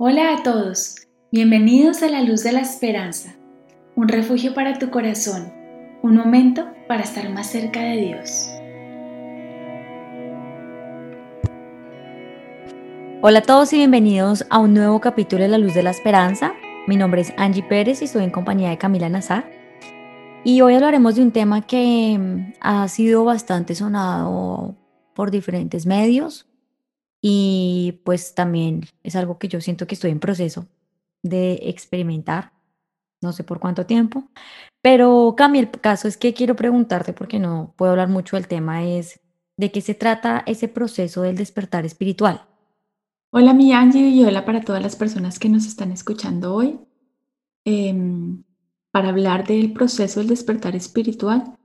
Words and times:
Hola 0.00 0.32
a 0.32 0.42
todos, 0.44 1.08
bienvenidos 1.32 2.04
a 2.04 2.08
la 2.08 2.22
luz 2.22 2.44
de 2.44 2.52
la 2.52 2.60
esperanza, 2.60 3.34
un 3.96 4.06
refugio 4.06 4.54
para 4.54 4.78
tu 4.78 4.90
corazón, 4.90 5.52
un 6.04 6.14
momento 6.14 6.68
para 6.86 7.02
estar 7.02 7.28
más 7.30 7.48
cerca 7.48 7.80
de 7.80 7.96
Dios. 7.96 8.48
Hola 13.22 13.40
a 13.40 13.42
todos 13.42 13.72
y 13.72 13.78
bienvenidos 13.78 14.46
a 14.50 14.60
un 14.60 14.72
nuevo 14.72 15.00
capítulo 15.00 15.42
de 15.42 15.48
La 15.48 15.58
Luz 15.58 15.74
de 15.74 15.82
la 15.82 15.90
Esperanza. 15.90 16.54
Mi 16.86 16.96
nombre 16.96 17.22
es 17.22 17.32
Angie 17.36 17.64
Pérez 17.64 18.00
y 18.00 18.04
estoy 18.04 18.22
en 18.22 18.30
compañía 18.30 18.70
de 18.70 18.78
Camila 18.78 19.08
Nazar. 19.08 19.50
Y 20.44 20.60
hoy 20.60 20.74
hablaremos 20.74 21.16
de 21.16 21.22
un 21.22 21.32
tema 21.32 21.66
que 21.66 22.16
mm, 22.16 22.52
ha 22.60 22.86
sido 22.86 23.24
bastante 23.24 23.74
sonado 23.74 24.76
por 25.12 25.32
diferentes 25.32 25.86
medios, 25.86 26.48
y 27.20 28.00
pues 28.04 28.34
también 28.34 28.86
es 29.02 29.16
algo 29.16 29.38
que 29.38 29.48
yo 29.48 29.60
siento 29.60 29.86
que 29.86 29.94
estoy 29.94 30.10
en 30.10 30.20
proceso 30.20 30.66
de 31.22 31.60
experimentar, 31.64 32.52
no 33.20 33.32
sé 33.32 33.44
por 33.44 33.58
cuánto 33.58 33.86
tiempo, 33.86 34.28
pero 34.82 35.34
Cami, 35.36 35.58
el 35.58 35.70
caso 35.70 36.06
es 36.06 36.16
que 36.16 36.34
quiero 36.34 36.54
preguntarte, 36.54 37.12
porque 37.12 37.38
no 37.38 37.74
puedo 37.76 37.92
hablar 37.92 38.08
mucho 38.08 38.36
del 38.36 38.46
tema, 38.46 38.84
es 38.84 39.20
de 39.56 39.72
qué 39.72 39.80
se 39.80 39.94
trata 39.94 40.44
ese 40.46 40.68
proceso 40.68 41.22
del 41.22 41.36
despertar 41.36 41.84
espiritual. 41.84 42.46
Hola 43.30 43.52
mi 43.52 43.72
Angie 43.72 44.08
y 44.08 44.24
hola 44.24 44.44
para 44.44 44.62
todas 44.62 44.80
las 44.80 44.96
personas 44.96 45.38
que 45.38 45.48
nos 45.48 45.66
están 45.66 45.90
escuchando 45.90 46.54
hoy. 46.54 46.78
Em, 47.64 48.44
para 48.92 49.10
hablar 49.10 49.46
del 49.46 49.72
proceso 49.72 50.20
del 50.20 50.28
despertar 50.28 50.76
espiritual, 50.76 51.56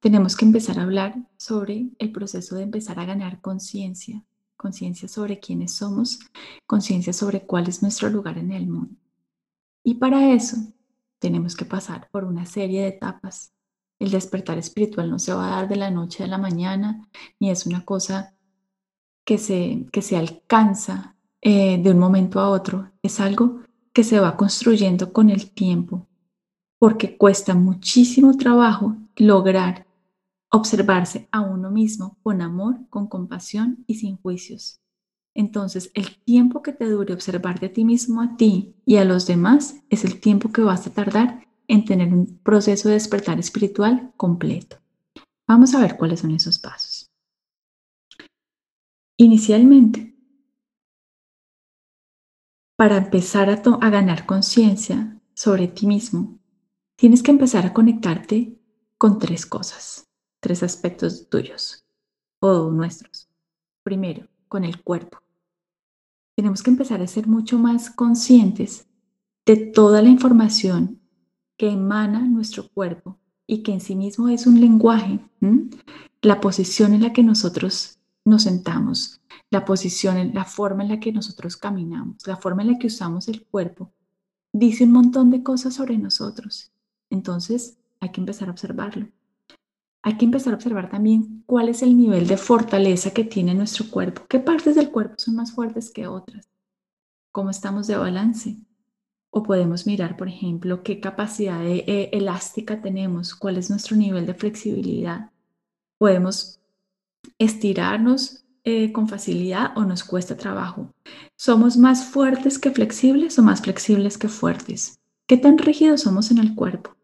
tenemos 0.00 0.36
que 0.36 0.44
empezar 0.44 0.78
a 0.78 0.82
hablar 0.82 1.14
sobre 1.38 1.90
el 1.98 2.12
proceso 2.12 2.56
de 2.56 2.64
empezar 2.64 2.98
a 2.98 3.06
ganar 3.06 3.40
conciencia 3.40 4.22
conciencia 4.56 5.08
sobre 5.08 5.38
quiénes 5.38 5.72
somos, 5.72 6.18
conciencia 6.66 7.12
sobre 7.12 7.46
cuál 7.46 7.68
es 7.68 7.82
nuestro 7.82 8.08
lugar 8.10 8.38
en 8.38 8.52
el 8.52 8.66
mundo. 8.66 8.96
Y 9.84 9.94
para 9.94 10.32
eso 10.32 10.56
tenemos 11.18 11.54
que 11.56 11.64
pasar 11.64 12.08
por 12.10 12.24
una 12.24 12.46
serie 12.46 12.82
de 12.82 12.88
etapas. 12.88 13.52
El 13.98 14.10
despertar 14.10 14.58
espiritual 14.58 15.10
no 15.10 15.18
se 15.18 15.32
va 15.32 15.46
a 15.46 15.56
dar 15.56 15.68
de 15.68 15.76
la 15.76 15.90
noche 15.90 16.24
a 16.24 16.26
la 16.26 16.38
mañana, 16.38 17.08
ni 17.40 17.50
es 17.50 17.66
una 17.66 17.84
cosa 17.84 18.34
que 19.24 19.38
se, 19.38 19.86
que 19.92 20.02
se 20.02 20.16
alcanza 20.16 21.16
eh, 21.40 21.78
de 21.82 21.90
un 21.90 21.98
momento 21.98 22.40
a 22.40 22.50
otro. 22.50 22.90
Es 23.02 23.20
algo 23.20 23.60
que 23.92 24.04
se 24.04 24.20
va 24.20 24.36
construyendo 24.36 25.12
con 25.12 25.30
el 25.30 25.50
tiempo, 25.50 26.06
porque 26.78 27.16
cuesta 27.16 27.54
muchísimo 27.54 28.36
trabajo 28.36 28.96
lograr 29.16 29.85
observarse 30.56 31.28
a 31.30 31.40
uno 31.40 31.70
mismo 31.70 32.18
con 32.22 32.40
amor, 32.40 32.88
con 32.90 33.06
compasión 33.06 33.84
y 33.86 33.94
sin 33.94 34.16
juicios. 34.16 34.80
Entonces, 35.34 35.90
el 35.94 36.16
tiempo 36.24 36.62
que 36.62 36.72
te 36.72 36.88
dure 36.88 37.12
observarte 37.12 37.66
a 37.66 37.72
ti 37.72 37.84
mismo, 37.84 38.22
a 38.22 38.36
ti 38.36 38.74
y 38.86 38.96
a 38.96 39.04
los 39.04 39.26
demás, 39.26 39.76
es 39.90 40.04
el 40.04 40.18
tiempo 40.18 40.50
que 40.50 40.62
vas 40.62 40.86
a 40.86 40.92
tardar 40.92 41.46
en 41.68 41.84
tener 41.84 42.12
un 42.12 42.38
proceso 42.38 42.88
de 42.88 42.94
despertar 42.94 43.38
espiritual 43.38 44.12
completo. 44.16 44.78
Vamos 45.46 45.74
a 45.74 45.80
ver 45.80 45.96
cuáles 45.96 46.20
son 46.20 46.30
esos 46.30 46.58
pasos. 46.58 47.10
Inicialmente, 49.18 50.14
para 52.76 52.96
empezar 52.98 53.50
a, 53.50 53.62
a 53.80 53.90
ganar 53.90 54.26
conciencia 54.26 55.20
sobre 55.34 55.68
ti 55.68 55.86
mismo, 55.86 56.38
tienes 56.96 57.22
que 57.22 57.30
empezar 57.30 57.66
a 57.66 57.74
conectarte 57.74 58.58
con 58.98 59.18
tres 59.18 59.44
cosas 59.44 60.05
tres 60.46 60.62
aspectos 60.62 61.28
tuyos 61.28 61.84
o 62.38 62.70
nuestros. 62.70 63.28
Primero, 63.82 64.28
con 64.46 64.62
el 64.62 64.80
cuerpo. 64.80 65.18
Tenemos 66.36 66.62
que 66.62 66.70
empezar 66.70 67.02
a 67.02 67.08
ser 67.08 67.26
mucho 67.26 67.58
más 67.58 67.90
conscientes 67.90 68.86
de 69.44 69.56
toda 69.56 70.02
la 70.02 70.08
información 70.08 71.00
que 71.56 71.68
emana 71.68 72.20
nuestro 72.20 72.68
cuerpo 72.68 73.18
y 73.44 73.64
que 73.64 73.72
en 73.72 73.80
sí 73.80 73.96
mismo 73.96 74.28
es 74.28 74.46
un 74.46 74.60
lenguaje. 74.60 75.18
La 76.22 76.40
posición 76.40 76.94
en 76.94 77.02
la 77.02 77.12
que 77.12 77.24
nosotros 77.24 77.98
nos 78.24 78.44
sentamos, 78.44 79.20
la 79.50 79.64
posición, 79.64 80.30
la 80.32 80.44
forma 80.44 80.84
en 80.84 80.90
la 80.90 81.00
que 81.00 81.10
nosotros 81.10 81.56
caminamos, 81.56 82.24
la 82.24 82.36
forma 82.36 82.62
en 82.62 82.70
la 82.70 82.78
que 82.78 82.86
usamos 82.86 83.26
el 83.26 83.44
cuerpo, 83.44 83.90
dice 84.52 84.84
un 84.84 84.92
montón 84.92 85.32
de 85.32 85.42
cosas 85.42 85.74
sobre 85.74 85.98
nosotros. 85.98 86.70
Entonces 87.10 87.78
hay 87.98 88.10
que 88.12 88.20
empezar 88.20 88.46
a 88.46 88.52
observarlo 88.52 89.08
hay 90.06 90.16
que 90.18 90.24
empezar 90.24 90.52
a 90.52 90.56
observar 90.56 90.88
también 90.88 91.42
cuál 91.46 91.68
es 91.68 91.82
el 91.82 91.98
nivel 91.98 92.28
de 92.28 92.36
fortaleza 92.36 93.10
que 93.10 93.24
tiene 93.24 93.54
nuestro 93.54 93.90
cuerpo, 93.90 94.22
qué 94.28 94.38
partes 94.38 94.76
del 94.76 94.92
cuerpo 94.92 95.14
son 95.18 95.34
más 95.34 95.50
fuertes 95.50 95.90
que 95.90 96.06
otras, 96.06 96.48
cómo 97.32 97.50
estamos 97.50 97.88
de 97.88 97.96
balance. 97.96 98.56
O 99.30 99.42
podemos 99.42 99.84
mirar, 99.84 100.16
por 100.16 100.28
ejemplo, 100.28 100.84
qué 100.84 101.00
capacidad 101.00 101.60
eh, 101.66 102.08
elástica 102.12 102.80
tenemos, 102.80 103.34
cuál 103.34 103.56
es 103.58 103.68
nuestro 103.68 103.96
nivel 103.96 104.26
de 104.26 104.34
flexibilidad. 104.34 105.32
Podemos 105.98 106.60
estirarnos 107.40 108.44
eh, 108.62 108.92
con 108.92 109.08
facilidad 109.08 109.76
o 109.76 109.84
nos 109.84 110.04
cuesta 110.04 110.36
trabajo. 110.36 110.94
¿Somos 111.34 111.76
más 111.76 112.04
fuertes 112.04 112.60
que 112.60 112.70
flexibles 112.70 113.40
o 113.40 113.42
más 113.42 113.60
flexibles 113.60 114.18
que 114.18 114.28
fuertes? 114.28 115.00
¿Qué 115.26 115.36
tan 115.36 115.58
rígidos 115.58 116.02
somos 116.02 116.30
en 116.30 116.38
el 116.38 116.54
cuerpo? 116.54 116.95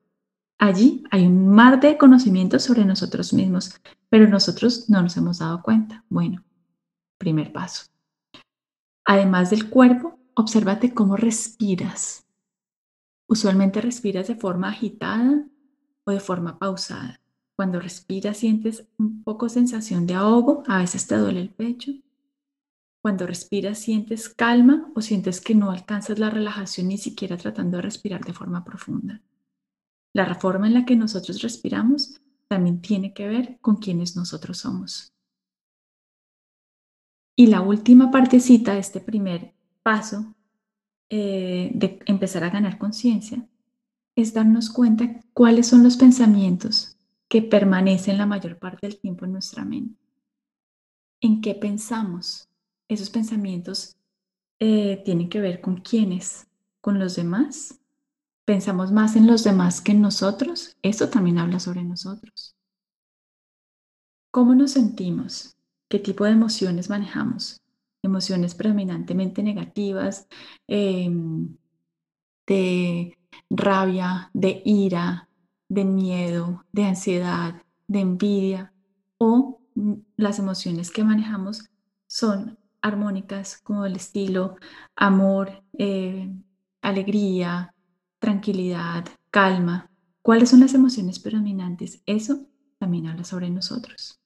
Allí 0.63 1.03
hay 1.11 1.27
un 1.27 1.49
mar 1.49 1.81
de 1.81 1.99
conocimientos 1.99 2.63
sobre 2.63 2.85
nosotros 2.85 3.33
mismos, 3.33 3.81
pero 4.09 4.29
nosotros 4.29 4.89
no 4.89 5.03
nos 5.03 5.17
hemos 5.17 5.41
dado 5.41 5.61
cuenta. 5.61 6.05
Bueno, 6.09 6.45
primer 7.19 7.53
paso. 7.53 7.87
Además 9.05 9.51
del 9.51 9.69
cuerpo, 9.69 10.21
obsérvate 10.35 10.95
cómo 10.95 11.17
respiras. 11.17 12.25
Usualmente 13.27 13.81
respiras 13.81 14.29
de 14.29 14.37
forma 14.37 14.69
agitada 14.69 15.49
o 16.05 16.13
de 16.13 16.21
forma 16.21 16.61
pausada. 16.61 17.21
Cuando 17.57 17.81
respiras 17.81 18.37
sientes 18.37 18.87
un 18.99 19.25
poco 19.25 19.49
sensación 19.49 20.07
de 20.07 20.15
ahogo, 20.15 20.63
a 20.69 20.79
veces 20.79 21.09
te 21.09 21.17
duele 21.17 21.41
el 21.41 21.51
pecho. 21.51 21.91
Cuando 23.03 23.27
respiras 23.27 23.79
sientes 23.79 24.29
calma 24.29 24.93
o 24.95 25.01
sientes 25.01 25.41
que 25.41 25.57
no 25.57 25.73
alcanzas 25.73 26.21
la 26.21 26.31
relajación 26.31 26.87
ni 26.87 26.99
siquiera 26.99 27.37
tratando 27.37 27.79
de 27.79 27.83
respirar 27.83 28.25
de 28.25 28.33
forma 28.33 28.65
profunda. 28.65 29.21
La 30.15 30.35
forma 30.35 30.67
en 30.67 30.75
la 30.75 30.85
que 30.85 30.97
nosotros 30.97 31.41
respiramos 31.43 32.21
también 32.49 32.83
tiene 32.83 33.15
que 33.15 33.29
ver 33.29 33.59
con 33.61 33.77
quienes 33.77 34.15
nosotros 34.15 34.59
somos. 34.59 35.13
Y 37.35 37.47
la 37.47 37.63
última 37.63 38.11
partecita 38.11 38.75
de 38.75 38.81
este 38.81 39.01
primer 39.01 39.55
paso 39.83 40.35
eh, 41.09 41.71
de 41.75 41.99
empezar 42.07 42.45
a 42.45 42.51
ganar 42.51 42.79
conciencia 42.79 43.49
es 44.15 44.35
darnos 44.35 44.71
cuenta 44.71 45.21
cuáles 45.33 45.67
son 45.67 45.83
los 45.83 45.97
pensamientos 45.97 46.97
que 47.29 47.41
permanecen 47.41 48.19
la 48.19 48.27
mayor 48.27 48.59
parte 48.59 48.87
del 48.87 49.01
tiempo 49.01 49.25
en 49.25 49.33
nuestra 49.33 49.65
mente. 49.65 49.99
¿En 51.23 51.41
qué 51.41 51.55
pensamos? 51.55 52.49
Esos 52.89 53.09
pensamientos 53.09 53.97
eh, 54.59 55.01
tienen 55.05 55.31
que 55.31 55.41
ver 55.41 55.63
con 55.63 55.79
quiénes, 55.79 56.47
con 56.83 56.99
los 56.99 57.17
demás 57.17 57.82
pensamos 58.45 58.93
más 58.93 59.17
en 59.17 59.27
los 59.27 59.45
demás 59.45 59.81
que 59.81 59.93
en 59.93 60.01
nosotros, 60.01 60.77
eso 60.83 61.09
también 61.09 61.39
habla 61.39 61.61
sobre 61.61 61.85
nosotros. 61.85 62.57
¿Cómo 64.31 64.55
nos 64.55 64.73
sentimos? 64.73 65.57
¿Qué 65.89 65.99
tipo 65.99 66.25
de 66.25 66.33
emociones 66.33 66.89
manejamos? 66.89 67.61
Emociones 68.03 68.55
predominantemente 68.55 69.43
negativas, 69.43 70.27
em, 70.67 71.57
de 72.47 73.19
rabia, 73.51 74.31
de 74.33 74.63
ira, 74.65 75.29
de 75.69 75.85
miedo, 75.85 76.65
de 76.73 76.85
ansiedad, 76.85 77.63
de 77.87 78.01
envidia, 78.01 78.73
o 79.19 79.61
las 80.17 80.39
emociones 80.39 80.91
que 80.91 81.05
manejamos 81.05 81.65
son 82.07 82.59
armónicas 82.81 83.59
como 83.59 83.87
el 83.87 83.97
estilo 83.97 84.57
amor, 84.97 85.63
eh, 85.79 86.31
alegría, 86.83 87.75
tranquilidad, 88.23 89.05
calma. 89.33 89.91
¿Cuáles 90.23 90.51
son 90.51 90.61
las 90.61 90.75
emociones 90.75 91.19
predominantes? 91.19 92.03
Eso 92.07 92.47
también 92.79 93.09
habla 93.09 93.25
sobre 93.25 93.51
nosotros. 93.51 94.21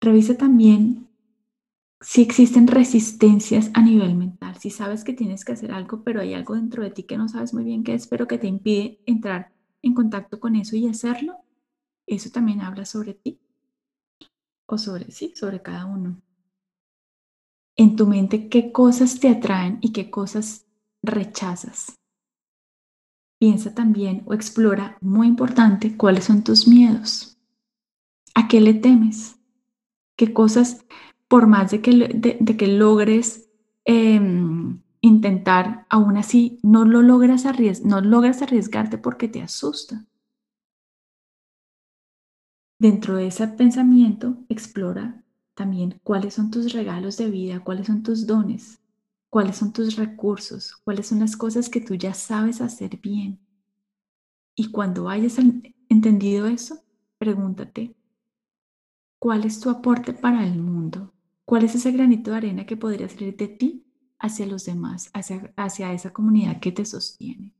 Revisa 0.00 0.36
también 0.36 1.08
si 2.00 2.20
existen 2.20 2.66
resistencias 2.66 3.70
a 3.74 3.82
nivel 3.82 4.16
mental, 4.16 4.56
si 4.56 4.70
sabes 4.70 5.04
que 5.04 5.12
tienes 5.12 5.44
que 5.44 5.52
hacer 5.52 5.70
algo, 5.72 6.02
pero 6.02 6.20
hay 6.20 6.34
algo 6.34 6.56
dentro 6.56 6.82
de 6.82 6.90
ti 6.90 7.04
que 7.04 7.16
no 7.16 7.28
sabes 7.28 7.54
muy 7.54 7.62
bien 7.62 7.84
qué 7.84 7.94
es, 7.94 8.08
pero 8.08 8.26
que 8.26 8.38
te 8.38 8.48
impide 8.48 9.00
entrar 9.06 9.52
en 9.82 9.94
contacto 9.94 10.40
con 10.40 10.56
eso 10.56 10.74
y 10.74 10.88
hacerlo, 10.88 11.36
eso 12.06 12.30
también 12.30 12.60
habla 12.60 12.84
sobre 12.84 13.14
ti 13.14 13.38
o 14.66 14.78
sobre 14.78 15.12
sí, 15.12 15.32
sobre 15.36 15.62
cada 15.62 15.86
uno. 15.86 16.20
En 17.76 17.94
tu 17.94 18.06
mente, 18.06 18.48
¿qué 18.48 18.72
cosas 18.72 19.20
te 19.20 19.28
atraen 19.28 19.78
y 19.80 19.92
qué 19.92 20.10
cosas 20.10 20.66
rechazas? 21.02 21.97
Piensa 23.38 23.74
también 23.74 24.22
o 24.26 24.34
explora, 24.34 24.98
muy 25.00 25.28
importante, 25.28 25.96
cuáles 25.96 26.24
son 26.24 26.42
tus 26.42 26.66
miedos. 26.66 27.38
¿A 28.34 28.48
qué 28.48 28.60
le 28.60 28.74
temes? 28.74 29.36
¿Qué 30.16 30.32
cosas, 30.32 30.84
por 31.28 31.46
más 31.46 31.70
de 31.70 31.80
que, 31.80 31.90
de, 32.40 32.56
que 32.56 32.66
logres 32.66 33.48
em, 33.84 34.80
intentar, 35.00 35.86
aún 35.88 36.16
así, 36.16 36.58
no 36.62 36.84
lo 36.84 37.02
logras, 37.02 37.44
no 37.84 38.00
logras 38.00 38.42
arriesgarte 38.42 38.98
porque 38.98 39.28
te 39.28 39.42
asusta. 39.42 40.04
Dentro 42.78 43.16
de 43.16 43.26
ese 43.26 43.46
pensamiento, 43.48 44.36
explora 44.48 45.24
también 45.54 46.00
cuáles 46.04 46.34
son 46.34 46.50
tus 46.50 46.72
regalos 46.72 47.16
de 47.16 47.30
vida, 47.30 47.60
cuáles 47.60 47.88
son 47.88 48.02
tus 48.02 48.26
dones, 48.26 48.80
cuáles 49.30 49.56
son 49.56 49.72
tus 49.72 49.96
recursos, 49.96 50.76
cuáles 50.84 51.08
son 51.08 51.20
las 51.20 51.36
cosas 51.36 51.68
que 51.68 51.80
tú 51.80 51.94
ya 51.94 52.14
sabes 52.14 52.60
hacer 52.60 52.98
bien. 52.98 53.38
Y 54.54 54.70
cuando 54.70 55.08
hayas 55.08 55.38
entendido 55.88 56.46
eso, 56.46 56.82
pregúntate, 57.18 57.94
¿cuál 59.20 59.44
es 59.44 59.60
tu 59.60 59.70
aporte 59.70 60.12
para 60.12 60.44
el 60.46 60.58
mundo? 60.58 61.12
¿Cuál 61.44 61.64
es 61.64 61.74
ese 61.74 61.92
granito 61.92 62.30
de 62.30 62.36
arena 62.36 62.66
que 62.66 62.76
podría 62.76 63.08
salir 63.08 63.36
de 63.36 63.48
ti 63.48 63.86
hacia 64.18 64.46
los 64.46 64.64
demás, 64.64 65.10
hacia, 65.14 65.52
hacia 65.56 65.92
esa 65.92 66.12
comunidad 66.12 66.60
que 66.60 66.72
te 66.72 66.84
sostiene? 66.84 67.54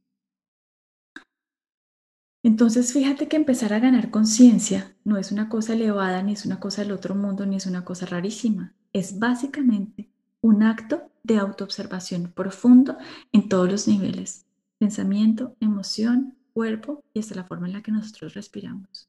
Entonces, 2.42 2.92
fíjate 2.92 3.28
que 3.28 3.36
empezar 3.36 3.72
a 3.72 3.80
ganar 3.80 4.10
conciencia 4.10 4.96
no 5.04 5.18
es 5.18 5.32
una 5.32 5.48
cosa 5.48 5.74
elevada, 5.74 6.22
ni 6.22 6.32
es 6.32 6.46
una 6.46 6.60
cosa 6.60 6.82
del 6.82 6.92
otro 6.92 7.14
mundo, 7.14 7.46
ni 7.46 7.56
es 7.56 7.66
una 7.66 7.84
cosa 7.84 8.06
rarísima. 8.06 8.74
Es 8.92 9.18
básicamente 9.18 10.10
un 10.40 10.62
acto 10.62 11.11
de 11.23 11.38
autoobservación 11.38 12.32
profundo 12.32 12.96
en 13.32 13.49
todos 13.49 13.70
los 13.70 13.88
niveles, 13.88 14.46
pensamiento, 14.79 15.56
emoción, 15.61 16.37
cuerpo 16.52 17.05
y 17.12 17.20
hasta 17.20 17.35
la 17.35 17.44
forma 17.44 17.67
en 17.67 17.75
la 17.75 17.82
que 17.82 17.93
nosotros 17.93 18.35
respiramos. 18.35 19.08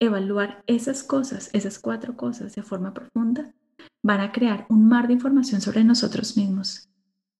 Evaluar 0.00 0.64
esas 0.66 1.04
cosas, 1.04 1.50
esas 1.52 1.78
cuatro 1.78 2.16
cosas 2.16 2.54
de 2.54 2.62
forma 2.62 2.92
profunda, 2.92 3.54
van 4.02 4.20
a 4.20 4.32
crear 4.32 4.66
un 4.68 4.88
mar 4.88 5.06
de 5.06 5.12
información 5.12 5.60
sobre 5.60 5.84
nosotros 5.84 6.36
mismos. 6.36 6.88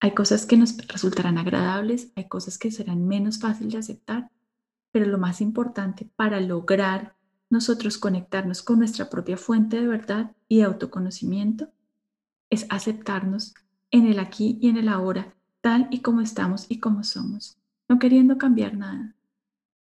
Hay 0.01 0.15
cosas 0.15 0.47
que 0.47 0.57
nos 0.57 0.77
resultarán 0.87 1.39
agradables, 1.39 2.13
hay 2.15 2.29
cosas 2.29 2.59
que 2.59 2.71
serán 2.71 3.07
menos 3.07 3.41
fáciles 3.41 3.73
de 3.73 3.79
aceptar, 3.79 4.31
pero 4.93 5.07
lo 5.07 5.19
más 5.19 5.41
importante 5.41 6.09
para 6.17 6.41
lograr 6.41 7.17
nosotros 7.51 7.99
conectarnos 7.99 8.63
con 8.63 8.79
nuestra 8.79 9.11
propia 9.11 9.37
fuente 9.37 9.81
de 9.81 9.87
verdad 9.87 10.33
y 10.49 10.63
autoconocimiento 10.63 11.69
es 12.53 12.67
aceptarnos 12.69 13.55
en 13.91 14.07
el 14.07 14.19
aquí 14.19 14.59
y 14.61 14.69
en 14.69 14.77
el 14.77 14.89
ahora, 14.89 15.35
tal 15.63 15.89
y 15.91 16.01
como 16.01 16.21
estamos 16.21 16.67
y 16.69 16.81
como 16.81 17.03
somos, 17.03 17.57
no 17.89 17.99
queriendo 17.99 18.37
cambiar 18.37 18.77
nada. 18.77 19.17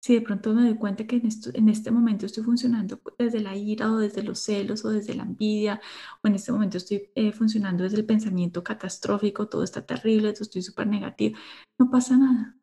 Si 0.00 0.14
de 0.14 0.20
pronto 0.20 0.54
me 0.54 0.62
doy 0.62 0.76
cuenta 0.76 1.04
que 1.04 1.16
en, 1.16 1.68
este 1.68 1.90
momento 1.90 2.26
estoy 2.26 2.44
funcionando 2.44 3.00
desde 3.18 3.40
la 3.40 3.56
ira 3.56 3.92
o 3.92 3.98
desde 3.98 4.22
los 4.22 4.38
celos 4.38 4.84
o 4.84 4.90
desde 4.90 5.14
la 5.14 5.24
envidia, 5.24 5.80
o 6.22 6.28
en 6.28 6.36
este 6.36 6.52
momento 6.52 6.76
estoy 6.76 7.10
eh, 7.16 7.32
funcionando 7.32 7.82
desde 7.82 7.98
el 7.98 8.06
pensamiento 8.06 8.62
catastrófico, 8.62 9.48
todo 9.48 9.64
está 9.64 9.84
terrible, 9.84 10.30
estoy 10.30 10.62
súper 10.62 10.86
negativo, 10.86 11.36
no 11.76 11.90
pasa 11.90 12.16
nada. 12.16 12.56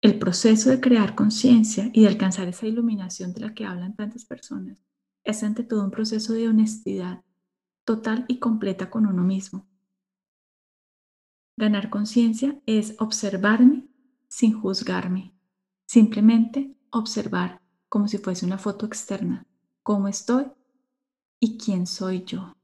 El 0.00 0.18
proceso 0.18 0.70
de 0.70 0.80
crear 0.80 1.14
conciencia 1.14 1.90
y 1.92 2.02
de 2.02 2.08
alcanzar 2.08 2.48
esa 2.48 2.66
iluminación 2.66 3.34
de 3.34 3.40
la 3.42 3.54
que 3.54 3.66
hablan 3.66 3.94
tantas 3.94 4.24
personas 4.24 4.78
es 5.24 5.42
ante 5.42 5.62
todo 5.62 5.84
un 5.84 5.90
proceso 5.90 6.32
de 6.32 6.48
honestidad 6.48 7.22
total 7.84 8.24
y 8.28 8.38
completa 8.38 8.90
con 8.90 9.06
uno 9.06 9.22
mismo. 9.22 9.66
Ganar 11.56 11.90
conciencia 11.90 12.60
es 12.66 12.96
observarme 12.98 13.86
sin 14.28 14.58
juzgarme, 14.58 15.34
simplemente 15.86 16.74
observar 16.90 17.60
como 17.88 18.08
si 18.08 18.18
fuese 18.18 18.46
una 18.46 18.56
foto 18.56 18.86
externa, 18.86 19.46
cómo 19.82 20.08
estoy 20.08 20.46
y 21.38 21.58
quién 21.58 21.86
soy 21.86 22.24
yo. 22.24 22.56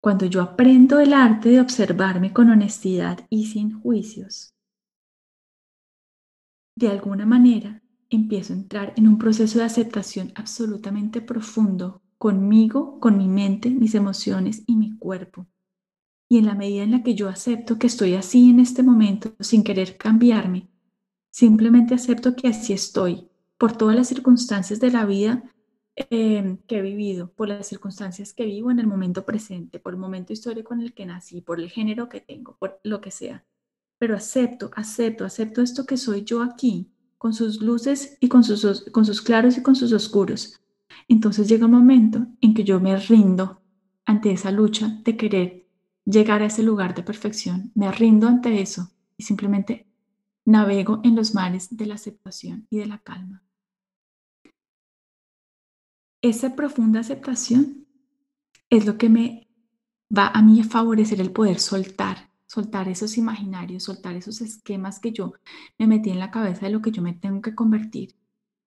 Cuando 0.00 0.26
yo 0.26 0.42
aprendo 0.42 1.00
el 1.00 1.12
arte 1.12 1.48
de 1.48 1.60
observarme 1.60 2.32
con 2.32 2.50
honestidad 2.50 3.26
y 3.30 3.46
sin 3.46 3.80
juicios, 3.80 4.54
de 6.76 6.88
alguna 6.88 7.26
manera 7.26 7.82
empiezo 8.10 8.52
a 8.52 8.56
entrar 8.56 8.92
en 8.96 9.08
un 9.08 9.18
proceso 9.18 9.58
de 9.58 9.64
aceptación 9.64 10.32
absolutamente 10.36 11.20
profundo 11.20 12.03
conmigo, 12.18 13.00
con 13.00 13.18
mi 13.18 13.28
mente, 13.28 13.70
mis 13.70 13.94
emociones 13.94 14.62
y 14.66 14.76
mi 14.76 14.96
cuerpo. 14.98 15.46
Y 16.28 16.38
en 16.38 16.46
la 16.46 16.54
medida 16.54 16.82
en 16.82 16.92
la 16.92 17.02
que 17.02 17.14
yo 17.14 17.28
acepto 17.28 17.78
que 17.78 17.86
estoy 17.86 18.14
así 18.14 18.50
en 18.50 18.60
este 18.60 18.82
momento, 18.82 19.34
sin 19.40 19.62
querer 19.62 19.96
cambiarme, 19.96 20.68
simplemente 21.30 21.94
acepto 21.94 22.34
que 22.34 22.48
así 22.48 22.72
estoy, 22.72 23.28
por 23.58 23.76
todas 23.76 23.96
las 23.96 24.08
circunstancias 24.08 24.80
de 24.80 24.90
la 24.90 25.04
vida 25.04 25.44
em, 26.10 26.56
que 26.66 26.78
he 26.78 26.82
vivido, 26.82 27.30
por 27.32 27.48
las 27.48 27.66
circunstancias 27.66 28.32
que 28.32 28.46
vivo 28.46 28.70
en 28.70 28.78
el 28.78 28.86
momento 28.86 29.24
presente, 29.24 29.78
por 29.78 29.94
el 29.94 30.00
momento 30.00 30.32
histórico 30.32 30.74
en 30.74 30.80
el 30.80 30.94
que 30.94 31.06
nací, 31.06 31.40
por 31.40 31.60
el 31.60 31.70
género 31.70 32.08
que 32.08 32.20
tengo, 32.20 32.56
por 32.58 32.80
lo 32.82 33.00
que 33.00 33.10
sea. 33.10 33.44
Pero 33.98 34.16
acepto, 34.16 34.70
acepto, 34.74 35.24
acepto 35.24 35.62
esto 35.62 35.86
que 35.86 35.96
soy 35.96 36.24
yo 36.24 36.42
aquí, 36.42 36.90
con 37.18 37.32
sus 37.32 37.62
luces 37.62 38.18
y 38.20 38.28
con 38.28 38.44
sus, 38.44 38.82
con 38.90 39.04
sus 39.04 39.22
claros 39.22 39.56
y 39.56 39.62
con 39.62 39.76
sus 39.76 39.92
oscuros. 39.92 40.60
Entonces 41.08 41.48
llega 41.48 41.66
un 41.66 41.72
momento 41.72 42.26
en 42.40 42.54
que 42.54 42.64
yo 42.64 42.80
me 42.80 42.96
rindo 42.96 43.62
ante 44.04 44.32
esa 44.32 44.50
lucha 44.50 45.00
de 45.04 45.16
querer 45.16 45.66
llegar 46.04 46.42
a 46.42 46.46
ese 46.46 46.62
lugar 46.62 46.94
de 46.94 47.02
perfección. 47.02 47.72
Me 47.74 47.90
rindo 47.90 48.28
ante 48.28 48.60
eso 48.60 48.90
y 49.16 49.22
simplemente 49.22 49.86
navego 50.44 51.00
en 51.04 51.16
los 51.16 51.34
mares 51.34 51.74
de 51.76 51.86
la 51.86 51.94
aceptación 51.94 52.66
y 52.70 52.78
de 52.78 52.86
la 52.86 52.98
calma. 52.98 53.42
Esa 56.22 56.54
profunda 56.54 57.00
aceptación 57.00 57.86
es 58.70 58.86
lo 58.86 58.96
que 58.96 59.08
me 59.08 59.48
va 60.16 60.28
a 60.28 60.42
mí 60.42 60.60
a 60.60 60.64
favorecer 60.64 61.20
el 61.20 61.32
poder 61.32 61.60
soltar, 61.60 62.30
soltar 62.46 62.88
esos 62.88 63.18
imaginarios, 63.18 63.84
soltar 63.84 64.14
esos 64.16 64.40
esquemas 64.40 65.00
que 65.00 65.12
yo 65.12 65.34
me 65.78 65.86
metí 65.86 66.10
en 66.10 66.18
la 66.18 66.30
cabeza 66.30 66.66
de 66.66 66.72
lo 66.72 66.80
que 66.80 66.92
yo 66.92 67.02
me 67.02 67.12
tengo 67.12 67.42
que 67.42 67.54
convertir 67.54 68.14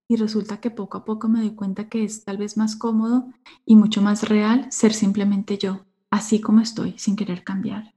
y 0.07 0.15
resulta 0.15 0.61
que 0.61 0.71
poco 0.71 0.97
a 0.97 1.05
poco 1.05 1.27
me 1.27 1.39
doy 1.39 1.53
cuenta 1.55 1.89
que 1.89 2.03
es 2.03 2.23
tal 2.23 2.37
vez 2.37 2.55
más 2.57 2.75
cómodo 2.75 3.27
y 3.65 3.75
mucho 3.75 4.01
más 4.01 4.27
real 4.27 4.71
ser 4.71 4.93
simplemente 4.93 5.57
yo, 5.57 5.85
así 6.09 6.39
como 6.39 6.61
estoy, 6.61 6.97
sin 6.97 7.15
querer 7.15 7.43
cambiar. 7.43 7.93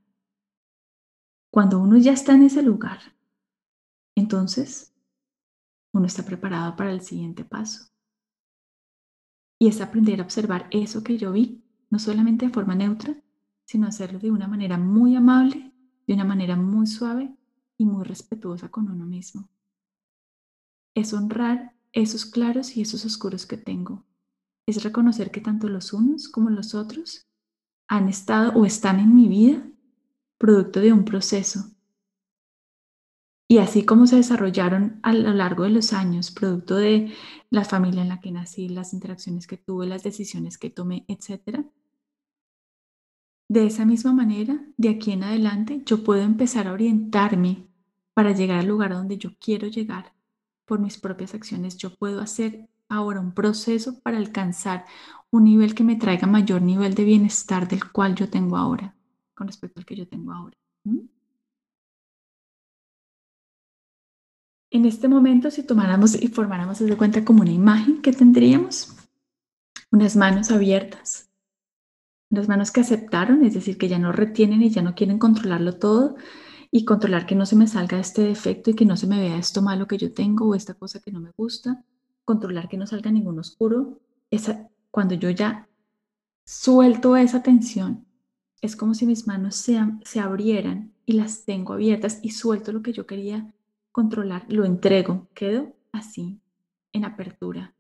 Cuando 1.53 1.79
uno 1.79 1.97
ya 1.99 2.13
está 2.13 2.35
en 2.35 2.43
ese 2.43 2.63
lugar, 2.63 2.99
entonces 4.17 4.93
uno 5.93 6.07
está 6.07 6.25
preparado 6.25 6.77
para 6.77 6.93
el 6.93 7.01
siguiente 7.01 7.45
paso. 7.45 7.91
Y 9.59 9.69
es 9.69 9.81
aprender 9.81 10.21
a 10.21 10.25
observar 10.25 10.69
eso 10.71 11.05
que 11.05 11.19
yo 11.19 11.33
vi, 11.33 11.63
no 11.91 11.99
solamente 11.99 12.47
de 12.47 12.53
forma 12.53 12.75
neutra, 12.75 13.15
sino 13.67 13.87
hacerlo 13.87 14.19
de 14.19 14.31
una 14.31 14.49
manera 14.49 14.79
muy 14.79 15.15
amable, 15.15 15.73
de 16.07 16.15
una 16.15 16.25
manera 16.25 16.57
muy 16.57 16.87
suave 16.87 17.33
y 17.77 17.85
muy 17.85 18.05
respetuosa 18.05 18.69
con 18.69 18.91
uno 18.91 19.07
mismo. 19.07 19.49
Es 20.95 21.13
honrar 21.13 21.75
esos 21.93 22.27
claros 22.27 22.77
y 22.77 22.83
esos 22.83 23.05
oscuros 23.05 23.47
que 23.47 23.57
tengo. 23.57 24.05
Es 24.67 24.83
reconocer 24.83 25.31
que 25.31 25.41
tanto 25.41 25.69
los 25.69 25.93
unos 25.93 26.29
como 26.29 26.51
los 26.51 26.75
otros 26.75 27.27
han 27.89 28.09
estado 28.09 28.53
o 28.53 28.65
están 28.65 29.01
en 29.01 29.15
mi 29.15 29.29
vida 29.29 29.67
producto 30.39 30.81
de 30.81 30.93
un 30.93 31.05
proceso. 31.05 31.71
Y 33.49 33.59
así 33.59 33.85
como 33.85 34.07
se 34.07 34.17
desarrollaron 34.17 35.01
a 35.03 35.13
lo 35.13 35.35
largo 35.35 35.65
de 35.65 35.71
los 35.71 35.93
años, 35.93 36.31
producto 36.31 36.77
de 36.77 37.13
la 37.51 37.65
familia 37.65 38.03
en 38.03 38.09
la 38.09 38.21
que 38.21 38.31
nací, 38.31 38.69
las 38.69 38.93
interacciones 38.93 39.49
que 39.49 39.57
tuve, 39.57 39.87
las 39.87 40.05
decisiones 40.05 40.57
que 40.57 40.71
tomé, 40.71 41.05
etc. 41.09 41.67
De 43.49 43.67
esa 43.67 43.85
misma 43.85 44.13
manera, 44.13 44.65
de 44.77 44.91
aquí 44.91 45.11
en 45.11 45.25
adelante, 45.25 45.83
yo 45.85 46.05
puedo 46.05 46.23
empezar 46.23 46.69
a 46.69 46.73
orientarme 46.73 47.67
para 48.15 48.33
llegar 48.33 48.61
al 48.61 48.69
lugar 48.69 48.93
donde 48.93 49.19
yo 49.19 49.31
quiero 49.41 49.67
llegar 49.67 50.15
por 50.71 50.79
mis 50.79 50.99
propias 50.99 51.35
acciones, 51.35 51.77
yo 51.79 51.97
puedo 51.97 52.21
hacer 52.21 52.69
ahora 52.89 53.19
un 53.19 53.33
proceso 53.33 53.99
para 54.03 54.19
alcanzar 54.19 54.85
un 55.33 55.43
nivel 55.43 55.75
que 55.75 55.83
me 55.83 55.97
traiga 55.97 56.29
mayor 56.29 56.63
nivel 56.63 56.95
de 56.95 57.03
bienestar 57.03 57.67
del 57.67 57.91
cual 57.91 58.15
yo 58.15 58.31
tengo 58.31 58.57
ahora, 58.57 58.95
con 59.35 59.49
respecto 59.49 59.81
al 59.81 59.85
que 59.85 59.97
yo 59.97 60.07
tengo 60.07 60.33
ahora. 60.33 60.57
En 64.71 64.85
este 64.85 65.09
momento, 65.09 65.51
si 65.51 65.65
tomáramos 65.65 66.15
y 66.15 66.29
formáramos 66.29 66.79
de 66.79 66.97
cuenta 66.97 67.25
como 67.25 67.43
una 67.43 67.51
imagen 67.51 68.01
que 68.01 68.13
tendríamos, 68.13 68.95
unas 69.91 70.15
manos 70.15 70.53
abiertas, 70.53 71.33
unas 72.31 72.47
manos 72.47 72.71
que 72.71 72.83
aceptaron, 72.83 73.45
es 73.45 73.55
decir, 73.55 73.77
que 73.77 73.89
ya 73.89 73.99
no 73.99 74.13
retienen 74.13 74.63
y 74.63 74.71
ya 74.71 74.83
no 74.83 74.95
quieren 74.95 75.19
controlarlo 75.19 75.81
todo, 75.81 76.15
y 76.71 76.85
controlar 76.85 77.27
que 77.27 77.35
no 77.35 77.47
se 77.47 77.57
me 77.57 77.67
salga 77.67 77.99
este 77.99 78.23
defecto 78.23 78.71
y 78.71 78.75
que 78.75 78.85
no 78.85 78.97
se 78.97 79.07
me 79.07 79.21
vea 79.21 79.39
esto 79.39 79.61
malo 79.61 79.87
que 79.87 79.99
yo 79.99 80.13
tengo 80.13 80.49
o 80.49 80.55
esta 80.55 80.75
cosa 80.75 81.01
que 81.01 81.11
no 81.11 81.21
me 81.21 81.33
gusta, 81.37 81.85
controlar 82.25 82.69
que 82.69 82.77
no 82.77 82.87
salga 82.87 83.11
ningún 83.11 83.39
oscuro. 83.39 83.99
Esa, 84.31 84.69
cuando 84.91 85.15
yo 85.15 85.31
ya 85.31 85.69
suelto 86.45 87.17
esa 87.17 87.43
tensión, 87.43 88.07
es 88.61 88.77
como 88.77 88.95
si 88.95 89.07
mis 89.07 89.27
manos 89.27 89.57
se, 89.57 89.81
se 90.05 90.21
abrieran 90.21 90.93
y 91.07 91.15
las 91.15 91.45
tengo 91.45 91.73
abiertas 91.73 92.21
y 92.23 92.31
suelto 92.31 92.73
lo 92.73 92.83
que 92.83 92.93
yo 92.93 93.07
quería 93.07 93.53
controlar, 93.91 94.45
lo 94.49 94.65
entrego, 94.65 95.29
quedo 95.35 95.75
así, 95.93 96.41
en 96.93 97.05
apertura. 97.05 97.75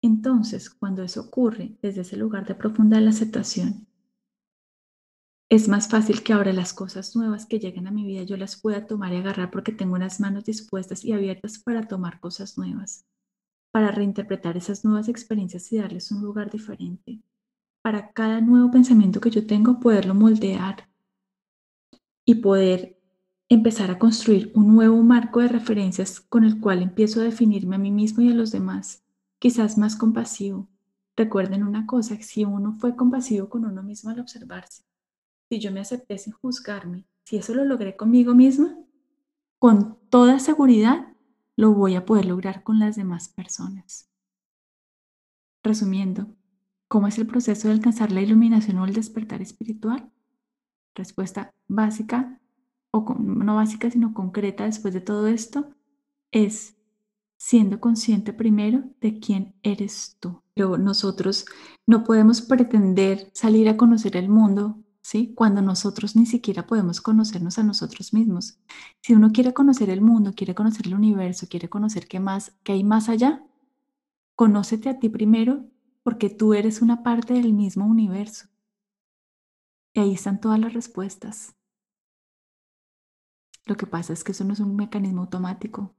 Entonces, 0.00 0.70
cuando 0.70 1.02
eso 1.02 1.22
ocurre 1.22 1.76
desde 1.82 2.02
ese 2.02 2.16
lugar 2.16 2.46
de 2.46 2.54
profunda 2.54 3.00
la 3.00 3.10
aceptación, 3.10 3.86
es 5.54 5.68
más 5.68 5.86
fácil 5.86 6.22
que 6.22 6.32
ahora 6.32 6.54
las 6.54 6.72
cosas 6.72 7.14
nuevas 7.14 7.44
que 7.44 7.58
lleguen 7.58 7.86
a 7.86 7.90
mi 7.90 8.06
vida 8.06 8.22
yo 8.22 8.38
las 8.38 8.58
pueda 8.58 8.86
tomar 8.86 9.12
y 9.12 9.16
agarrar 9.16 9.50
porque 9.50 9.70
tengo 9.70 9.96
unas 9.96 10.18
manos 10.18 10.46
dispuestas 10.46 11.04
y 11.04 11.12
abiertas 11.12 11.58
para 11.58 11.86
tomar 11.86 12.20
cosas 12.20 12.56
nuevas, 12.56 13.04
para 13.70 13.90
reinterpretar 13.90 14.56
esas 14.56 14.82
nuevas 14.82 15.08
experiencias 15.08 15.70
y 15.70 15.76
darles 15.76 16.10
un 16.10 16.22
lugar 16.22 16.50
diferente. 16.50 17.20
Para 17.82 18.12
cada 18.12 18.40
nuevo 18.40 18.70
pensamiento 18.70 19.20
que 19.20 19.28
yo 19.28 19.46
tengo, 19.46 19.78
poderlo 19.78 20.14
moldear 20.14 20.88
y 22.24 22.36
poder 22.36 22.98
empezar 23.50 23.90
a 23.90 23.98
construir 23.98 24.52
un 24.54 24.74
nuevo 24.74 25.02
marco 25.02 25.40
de 25.40 25.48
referencias 25.48 26.18
con 26.18 26.44
el 26.44 26.60
cual 26.60 26.80
empiezo 26.80 27.20
a 27.20 27.24
definirme 27.24 27.76
a 27.76 27.78
mí 27.78 27.90
mismo 27.90 28.22
y 28.22 28.30
a 28.30 28.34
los 28.34 28.52
demás, 28.52 29.04
quizás 29.38 29.76
más 29.76 29.96
compasivo. 29.96 30.66
Recuerden 31.14 31.62
una 31.62 31.84
cosa, 31.84 32.16
si 32.22 32.46
uno 32.46 32.78
fue 32.78 32.96
compasivo 32.96 33.50
con 33.50 33.66
uno 33.66 33.82
mismo 33.82 34.08
al 34.08 34.20
observarse, 34.20 34.84
si 35.52 35.60
yo 35.60 35.70
me 35.70 35.80
acepté 35.80 36.16
sin 36.16 36.32
juzgarme, 36.32 37.04
si 37.24 37.36
eso 37.36 37.54
lo 37.54 37.66
logré 37.66 37.94
conmigo 37.94 38.34
misma, 38.34 38.74
con 39.58 39.98
toda 40.08 40.38
seguridad 40.38 41.12
lo 41.56 41.74
voy 41.74 41.94
a 41.94 42.06
poder 42.06 42.24
lograr 42.24 42.62
con 42.62 42.78
las 42.78 42.96
demás 42.96 43.28
personas. 43.28 44.10
Resumiendo, 45.62 46.34
¿cómo 46.88 47.06
es 47.06 47.18
el 47.18 47.26
proceso 47.26 47.68
de 47.68 47.74
alcanzar 47.74 48.12
la 48.12 48.22
iluminación 48.22 48.78
o 48.78 48.86
el 48.86 48.94
despertar 48.94 49.42
espiritual? 49.42 50.10
Respuesta 50.94 51.52
básica, 51.68 52.40
o 52.90 53.14
no 53.18 53.56
básica, 53.56 53.90
sino 53.90 54.14
concreta 54.14 54.64
después 54.64 54.94
de 54.94 55.02
todo 55.02 55.26
esto, 55.26 55.74
es 56.30 56.78
siendo 57.36 57.78
consciente 57.78 58.32
primero 58.32 58.84
de 59.02 59.20
quién 59.20 59.54
eres 59.62 60.16
tú. 60.18 60.42
Pero 60.54 60.78
nosotros 60.78 61.44
no 61.86 62.04
podemos 62.04 62.40
pretender 62.40 63.30
salir 63.34 63.68
a 63.68 63.76
conocer 63.76 64.16
el 64.16 64.30
mundo 64.30 64.81
¿sí? 65.02 65.34
Cuando 65.34 65.60
nosotros 65.60 66.16
ni 66.16 66.24
siquiera 66.24 66.66
podemos 66.66 67.00
conocernos 67.00 67.58
a 67.58 67.64
nosotros 67.64 68.14
mismos. 68.14 68.58
Si 69.02 69.12
uno 69.14 69.32
quiere 69.32 69.52
conocer 69.52 69.90
el 69.90 70.00
mundo, 70.00 70.32
quiere 70.34 70.54
conocer 70.54 70.86
el 70.86 70.94
universo, 70.94 71.48
quiere 71.50 71.68
conocer 71.68 72.08
qué 72.08 72.20
más, 72.20 72.52
qué 72.62 72.72
hay 72.72 72.84
más 72.84 73.08
allá, 73.08 73.44
conócete 74.36 74.88
a 74.88 74.98
ti 74.98 75.08
primero 75.10 75.66
porque 76.02 76.30
tú 76.30 76.54
eres 76.54 76.82
una 76.82 77.02
parte 77.02 77.34
del 77.34 77.52
mismo 77.52 77.86
universo. 77.86 78.48
Y 79.94 80.00
ahí 80.00 80.14
están 80.14 80.40
todas 80.40 80.58
las 80.58 80.72
respuestas. 80.72 81.54
Lo 83.66 83.76
que 83.76 83.86
pasa 83.86 84.12
es 84.12 84.24
que 84.24 84.32
eso 84.32 84.44
no 84.44 84.52
es 84.52 84.60
un 84.60 84.74
mecanismo 84.74 85.20
automático. 85.20 85.94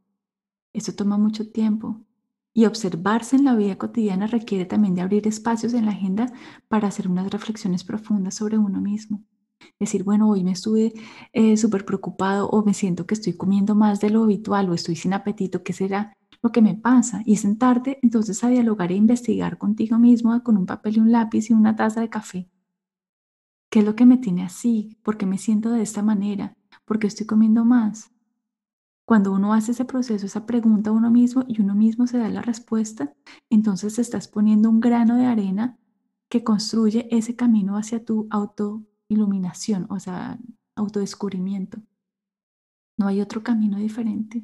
Eso 0.74 0.94
toma 0.94 1.18
mucho 1.18 1.52
tiempo. 1.52 2.02
Y 2.54 2.66
observarse 2.66 3.36
en 3.36 3.46
la 3.46 3.56
vida 3.56 3.78
cotidiana 3.78 4.28
requiere 4.28 4.66
también 4.66 4.94
de 4.94 5.02
abrir 5.02 5.28
espacios 5.28 5.74
en 5.74 5.86
la 5.86 5.92
agenda 5.92 6.32
para 6.68 6.88
hacer 6.88 7.08
unas 7.08 7.32
reflexiones 7.32 7.84
profundas 7.84 8.36
sobre 8.36 8.58
uno 8.58 8.80
mismo. 8.80 9.24
Decir, 9.80 10.04
bueno, 10.04 10.30
hoy 10.30 10.44
me 10.44 10.52
estuve 10.52 10.94
eh, 11.32 11.58
súper 11.58 11.86
preocupado 11.86 12.50
o 12.50 12.64
me 12.64 12.74
siento 12.74 13.08
que 13.08 13.16
estoy 13.16 13.36
comiendo 13.36 13.76
más 13.76 14.00
de 14.00 14.10
lo 14.12 14.24
habitual 14.24 14.70
o 14.70 14.74
estoy 14.74 14.96
sin 14.96 15.14
apetito, 15.14 15.64
¿qué 15.64 15.74
será 15.74 16.14
lo 16.44 16.52
que 16.52 16.62
me 16.62 16.76
pasa? 16.76 17.22
Y 17.26 17.38
sentarte 17.38 18.00
entonces 18.04 18.44
a 18.44 18.50
dialogar 18.50 18.92
e 18.92 18.96
investigar 18.96 19.58
contigo 19.58 19.98
mismo 19.98 20.42
con 20.44 20.58
un 20.58 20.66
papel 20.66 20.98
y 20.98 21.00
un 21.00 21.12
lápiz 21.12 21.50
y 21.50 21.54
una 21.54 21.76
taza 21.76 22.02
de 22.02 22.10
café. 22.10 22.50
¿Qué 23.72 23.80
es 23.80 23.86
lo 23.86 23.96
que 23.96 24.06
me 24.06 24.18
tiene 24.18 24.44
así? 24.44 25.00
¿Por 25.02 25.18
qué 25.18 25.26
me 25.26 25.40
siento 25.40 25.72
de 25.72 25.82
esta 25.82 26.04
manera? 26.04 26.56
¿Por 26.86 27.00
qué 27.00 27.08
estoy 27.08 27.26
comiendo 27.26 27.66
más? 27.66 28.13
Cuando 29.06 29.34
uno 29.34 29.54
hace 29.54 29.72
ese 29.74 29.86
proceso, 29.86 30.26
esa 30.26 30.46
pregunta 30.46 30.90
a 30.90 30.94
uno 30.94 31.12
mismo 31.12 31.44
y 31.48 31.62
uno 31.62 31.76
mismo 31.76 32.08
se 32.08 32.18
da 32.18 32.30
la 32.30 32.42
respuesta, 32.42 33.14
entonces 33.50 34.00
estás 34.00 34.28
poniendo 34.28 34.70
un 34.70 34.80
grano 34.80 35.18
de 35.18 35.26
arena 35.26 35.78
que 36.30 36.44
construye 36.44 37.08
ese 37.12 37.36
camino 37.36 37.78
hacia 37.78 38.04
tu 38.04 38.28
autoiluminación, 38.30 39.88
o 39.90 40.00
sea, 40.00 40.40
autodescubrimiento. 40.76 41.80
No 42.98 43.08
hay 43.08 43.22
otro 43.22 43.44
camino 43.44 43.78
diferente. 43.78 44.44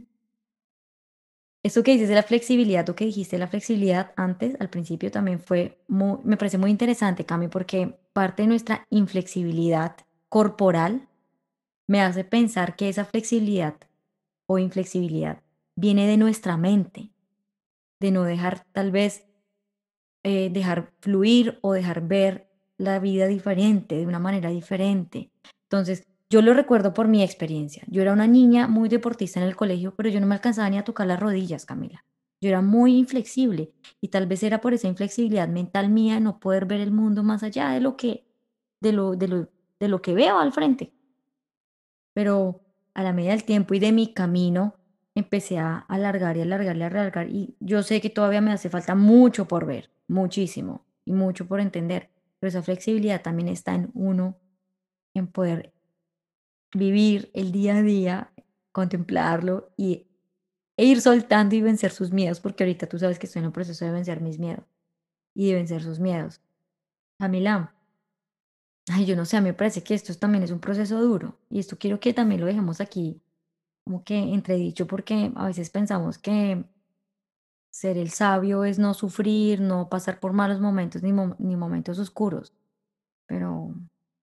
Eso 1.63 1.84
que 1.84 1.92
dices 1.92 2.10
de 2.10 2.16
la 2.16 2.24
flexibilidad, 2.24 2.86
tú 2.86 2.96
que 2.96 3.06
dijiste 3.06 3.38
la 3.38 3.48
flexibilidad 3.48 4.13
antes, 4.16 4.56
al 4.62 4.70
principio 4.70 5.12
también 5.12 5.39
fue 5.39 5.84
muy, 5.88 6.20
me 6.24 6.38
parece 6.38 6.58
muy 6.58 6.72
interesante, 6.72 7.25
Cami, 7.25 7.48
porque 7.48 8.00
parte 8.13 8.44
de 8.44 8.48
nuestra 8.48 8.86
inflexibilidad 8.89 9.96
corporal 10.30 11.10
me 11.88 12.01
hace 12.01 12.24
pensar 12.24 12.75
que 12.75 12.88
esa 12.88 13.04
flexibilidad 13.04 13.75
o 14.51 14.58
inflexibilidad 14.58 15.44
viene 15.75 16.08
de 16.08 16.18
nuestra 16.18 16.58
mente, 16.58 17.12
de 18.00 18.10
no 18.10 18.24
dejar 18.24 18.65
tal 18.72 18.91
vez 18.91 19.27
eh, 20.24 20.50
dejar 20.51 20.91
fluir 21.01 21.60
o 21.62 21.74
dejar 21.74 22.08
ver 22.08 22.50
la 22.77 22.98
vida 22.98 23.27
diferente, 23.27 23.96
de 23.96 24.08
una 24.08 24.18
manera 24.18 24.50
diferente. 24.50 25.32
Entonces, 25.63 26.08
yo 26.32 26.41
lo 26.41 26.56
recuerdo 26.56 26.96
por 26.96 27.08
mi 27.08 27.22
experiencia. 27.22 27.84
Yo 27.88 28.01
era 28.01 28.12
una 28.12 28.25
niña 28.25 28.68
muy 28.68 28.89
deportista 28.89 29.39
en 29.39 29.46
el 29.46 29.56
colegio, 29.56 29.94
pero 29.96 30.10
yo 30.10 30.20
no 30.20 30.25
me 30.25 30.34
alcanzaba 30.34 30.70
ni 30.70 30.79
a 30.79 30.84
tocar 30.84 31.06
las 31.06 31.20
rodillas, 31.20 31.68
Camila. 31.68 32.03
Yo 32.41 32.50
era 32.50 32.62
muy 32.62 32.98
inflexible 32.98 33.72
y 34.01 34.08
tal 34.08 34.25
vez 34.25 34.41
era 34.41 34.62
por 34.62 34.74
esa 34.74 34.88
inflexibilidad 34.88 35.48
mental 35.48 35.89
mía 35.89 36.20
no 36.20 36.39
poder 36.39 36.65
ver 36.65 36.82
el 36.82 36.91
mundo 36.91 37.22
más 37.22 37.44
allá 37.44 37.70
de 37.70 37.82
lo 37.82 37.96
que 37.96 38.25
de 38.82 38.94
lo, 38.94 39.15
de 39.15 39.27
lo, 39.27 39.50
de 39.79 39.88
lo 39.89 40.01
que 40.01 40.15
veo 40.15 40.39
al 40.39 40.53
frente. 40.53 40.91
Pero 42.13 42.62
a 43.00 43.03
la 43.03 43.13
medida 43.13 43.32
del 43.32 43.46
tiempo 43.46 43.74
y 43.74 43.79
de 43.79 43.94
mi 43.94 44.13
camino, 44.13 44.75
empecé 45.15 45.58
a 45.58 45.77
alargar 45.77 46.36
y 46.36 46.41
alargar 46.41 46.75
y 46.75 46.84
alargar. 46.84 47.29
Y 47.29 47.56
yo 47.62 47.82
sé 47.82 48.01
que 48.01 48.10
todavía 48.10 48.41
me 48.41 48.51
hace 48.51 48.70
falta 48.70 48.94
mucho 48.94 49.48
por 49.48 49.65
ver, 49.65 49.89
muchísimo, 50.10 50.86
y 51.06 51.13
mucho 51.13 51.48
por 51.48 51.62
entender. 51.62 52.10
Pero 52.39 52.50
esa 52.50 52.62
flexibilidad 52.62 53.22
también 53.22 53.48
está 53.48 53.74
en 53.74 53.89
uno, 53.94 54.38
en 55.13 55.27
poder 55.27 55.72
vivir 56.74 57.32
el 57.34 57.53
día 57.53 57.77
a 57.77 57.82
día, 57.82 58.34
contemplarlo 58.74 59.72
y, 59.77 60.08
e 60.75 60.84
ir 60.84 61.00
soltando 61.00 61.56
y 61.56 61.62
vencer 61.62 61.91
sus 61.91 62.12
miedos, 62.12 62.41
porque 62.41 62.65
ahorita 62.65 62.88
tú 62.88 63.00
sabes 63.00 63.18
que 63.18 63.27
estoy 63.27 63.39
en 63.39 63.46
un 63.46 63.53
proceso 63.53 63.86
de 63.86 63.91
vencer 63.91 64.20
mis 64.20 64.39
miedos 64.39 64.65
y 65.34 65.48
de 65.48 65.56
vencer 65.56 65.82
sus 65.84 66.01
miedos. 66.01 66.41
Camila, 67.18 67.74
Ay, 68.91 69.05
yo 69.05 69.15
no 69.15 69.25
sé, 69.25 69.38
a 69.38 69.41
mí 69.41 69.50
me 69.50 69.53
parece 69.53 69.84
que 69.84 69.93
esto 69.93 70.13
también 70.15 70.43
es 70.43 70.51
un 70.51 70.60
proceso 70.60 71.00
duro 71.00 71.38
y 71.50 71.60
esto 71.60 71.77
quiero 71.77 72.00
que 72.00 72.13
también 72.13 72.41
lo 72.41 72.48
dejemos 72.48 72.81
aquí 72.81 73.22
como 73.86 74.03
que 74.03 74.17
entredicho 74.17 74.88
porque 74.88 75.31
a 75.36 75.48
veces 75.48 75.69
pensamos 75.69 76.17
que 76.19 76.65
ser 77.72 77.98
el 77.98 78.10
sabio 78.10 78.63
es 78.63 78.79
no 78.79 78.93
sufrir, 78.93 79.62
no 79.62 79.89
pasar 79.89 80.19
por 80.19 80.34
malos 80.34 80.60
momentos 80.60 81.03
ni, 81.03 81.12
ni 81.38 81.55
momentos 81.55 82.00
oscuros. 82.00 82.53
Pero 83.27 83.74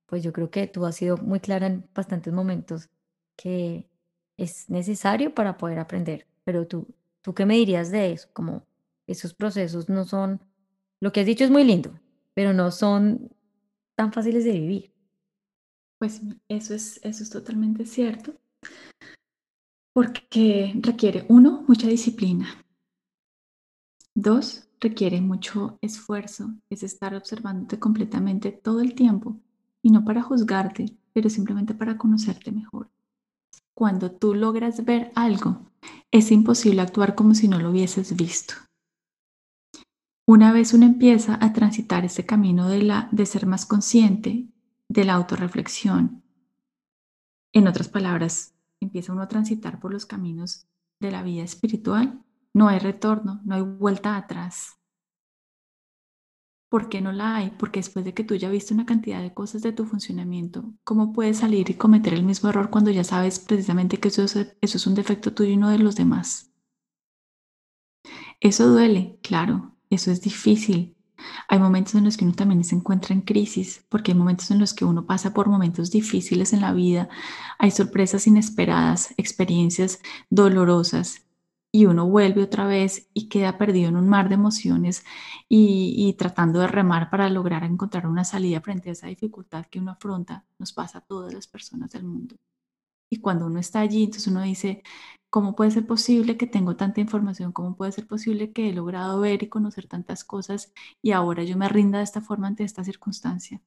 pues 0.07 0.23
yo 0.23 0.33
creo 0.33 0.51
que 0.51 0.67
tú 0.67 0.87
has 0.87 0.97
sido 0.97 1.17
muy 1.19 1.41
clara 1.41 1.67
en 1.67 1.89
bastantes 1.95 2.33
momentos 2.33 2.91
que 3.37 3.89
es 4.37 4.71
necesario 4.71 5.35
para 5.35 5.59
poder 5.59 5.79
aprender. 5.79 6.27
Pero 6.45 6.67
tú, 6.67 6.89
¿tú 7.23 7.35
qué 7.35 7.47
me 7.47 7.57
dirías 7.57 7.91
de 7.91 8.13
eso? 8.13 8.29
Como 8.33 8.65
esos 9.07 9.35
procesos 9.35 9.89
no 9.89 10.05
son, 10.05 10.41
lo 11.01 11.13
que 11.13 11.21
has 11.21 11.27
dicho 11.27 11.45
es 11.45 11.51
muy 11.51 11.65
lindo, 11.65 11.99
pero 12.35 12.53
no 12.53 12.71
son 12.71 13.31
tan 13.97 14.13
fáciles 14.13 14.45
de 14.45 14.53
vivir. 14.53 14.93
Pues 15.99 16.21
eso 16.49 16.75
es, 16.75 17.01
eso 17.03 17.23
es 17.23 17.31
totalmente 17.31 17.87
cierto, 17.87 18.35
porque 19.95 20.75
requiere, 20.83 21.25
uno, 21.29 21.65
mucha 21.67 21.89
disciplina. 21.89 22.47
Dos, 24.15 24.69
requiere 24.79 25.21
mucho 25.23 25.79
esfuerzo, 25.81 26.55
es 26.69 26.83
estar 26.83 27.15
observándote 27.15 27.79
completamente 27.79 28.53
todo 28.53 28.81
el 28.81 28.95
tiempo 28.95 29.41
y 29.83 29.91
no 29.91 30.05
para 30.05 30.23
juzgarte, 30.23 30.97
pero 31.15 31.31
simplemente 31.31 31.75
para 31.75 31.97
conocerte 31.97 32.53
mejor. 32.53 32.91
Cuando 33.75 34.11
tú 34.11 34.35
logras 34.35 34.85
ver 34.85 35.13
algo, 35.15 35.71
es 36.11 36.31
imposible 36.31 36.83
actuar 36.83 37.15
como 37.15 37.35
si 37.35 37.49
no 37.49 37.59
lo 37.59 37.71
hubieses 37.71 38.15
visto. 38.17 38.55
Una 40.27 40.53
vez 40.53 40.75
uno 40.75 40.87
empieza 40.87 41.39
a 41.41 41.53
transitar 41.53 42.05
ese 42.05 42.27
camino 42.27 42.69
de, 42.69 42.83
la, 42.83 43.09
de 43.13 43.27
ser 43.27 43.47
más 43.47 43.65
consciente, 43.65 44.49
de 44.89 45.05
la 45.05 45.15
autorreflexión, 45.15 46.25
en 47.53 47.69
otras 47.69 47.89
palabras, 47.89 48.55
empieza 48.81 49.13
uno 49.13 49.23
a 49.23 49.29
transitar 49.29 49.81
por 49.81 49.91
los 49.91 50.05
caminos 50.05 50.67
de 51.01 51.11
la 51.11 51.23
vida 51.23 51.43
espiritual, 51.43 52.23
no 52.53 52.69
hay 52.69 52.79
retorno, 52.79 53.41
no 53.45 53.55
hay 53.55 53.63
vuelta 53.63 54.17
atrás. 54.17 54.77
¿Por 56.69 56.91
qué 56.91 57.01
no 57.01 57.13
la 57.13 57.37
hay? 57.37 57.51
Porque 57.59 57.79
después 57.79 58.05
de 58.05 58.13
que 58.13 58.25
tú 58.25 58.35
ya 58.35 58.51
viste 58.51 58.75
una 58.75 58.85
cantidad 58.85 59.23
de 59.23 59.33
cosas 59.33 59.63
de 59.63 59.73
tu 59.73 59.87
funcionamiento, 59.87 60.75
¿cómo 60.85 61.13
puedes 61.15 61.39
salir 61.39 61.71
y 61.71 61.75
cometer 61.75 62.13
el 62.13 62.25
mismo 62.25 62.51
error 62.51 62.69
cuando 62.69 62.91
ya 62.91 63.05
sabes 63.05 63.39
precisamente 63.39 63.99
que 63.99 64.09
eso 64.09 64.25
es, 64.25 64.37
eso 64.61 64.77
es 64.77 64.87
un 64.87 64.95
defecto 64.95 65.33
tuyo 65.33 65.53
y 65.53 65.57
no 65.57 65.71
de 65.71 65.79
los 65.79 65.97
demás? 65.97 66.53
Eso 68.41 68.69
duele, 68.69 69.19
claro, 69.23 69.76
eso 69.91 70.11
es 70.11 70.21
difícil. 70.21 70.97
Hay 71.49 71.59
momentos 71.59 71.95
en 71.95 72.05
los 72.05 72.17
que 72.17 72.25
uno 72.25 72.35
también 72.35 72.63
se 72.65 72.75
encuentra 72.75 73.15
en 73.15 73.23
crisis, 73.23 73.85
porque 73.89 74.13
hay 74.13 74.19
momentos 74.19 74.51
en 74.51 74.59
los 74.59 74.75
que 74.75 74.85
uno 74.85 75.07
pasa 75.07 75.33
por 75.33 75.49
momentos 75.49 75.91
difíciles 75.91 76.53
en 76.53 76.61
la 76.61 76.73
vida, 76.73 77.09
hay 77.59 77.71
sorpresas 77.71 78.27
inesperadas, 78.27 79.15
experiencias 79.17 80.01
dolorosas, 80.31 81.27
y 81.77 81.85
uno 81.85 82.09
vuelve 82.09 82.43
otra 82.43 82.67
vez 82.67 83.11
y 83.13 83.29
queda 83.29 83.59
perdido 83.59 83.91
en 83.91 83.97
un 83.97 84.09
mar 84.09 84.29
de 84.31 84.35
emociones 84.37 85.05
y, 85.49 86.15
tratando 86.19 86.61
de 86.61 86.69
remar 86.69 87.11
para 87.11 87.29
lograr 87.29 87.65
encontrar 87.65 88.07
una 88.07 88.25
salida 88.25 88.63
frente 88.63 88.89
a 88.89 88.93
esa 88.93 89.09
dificultad 89.09 89.67
que 89.67 89.79
uno 89.79 89.91
afronta, 89.93 90.47
nos 90.59 90.73
pasa 90.73 90.99
a 90.99 91.01
todas 91.03 91.35
las 91.35 91.47
personas 91.47 91.91
del 91.91 92.05
mundo. 92.05 92.37
Y 93.11 93.21
cuando 93.21 93.47
uno 93.47 93.61
está 93.61 93.81
allí, 93.81 94.05
entonces 94.05 94.27
uno 94.27 94.43
dice, 94.43 94.83
¿cómo 95.31 95.55
puede 95.55 95.71
ser 95.71 95.87
posible 95.87 96.37
que 96.37 96.47
tengo 96.47 96.77
tanta 96.77 97.01
información? 97.01 97.53
¿Cómo 97.53 97.77
puede 97.77 97.93
ser 97.93 98.07
posible 98.07 98.53
que 98.53 98.69
he 98.69 98.73
logrado 98.73 99.21
ver 99.21 99.43
y 99.43 99.49
conocer 99.49 99.87
tantas 99.87 100.25
cosas 100.25 100.73
y 101.03 101.13
ahora 101.13 101.45
yo 101.45 101.57
me 101.57 101.69
rinda 101.69 101.99
de 101.99 102.05
esta 102.05 102.21
forma 102.21 102.49
ante 102.49 102.65
esta 102.65 102.85
circunstancia? 102.85 103.63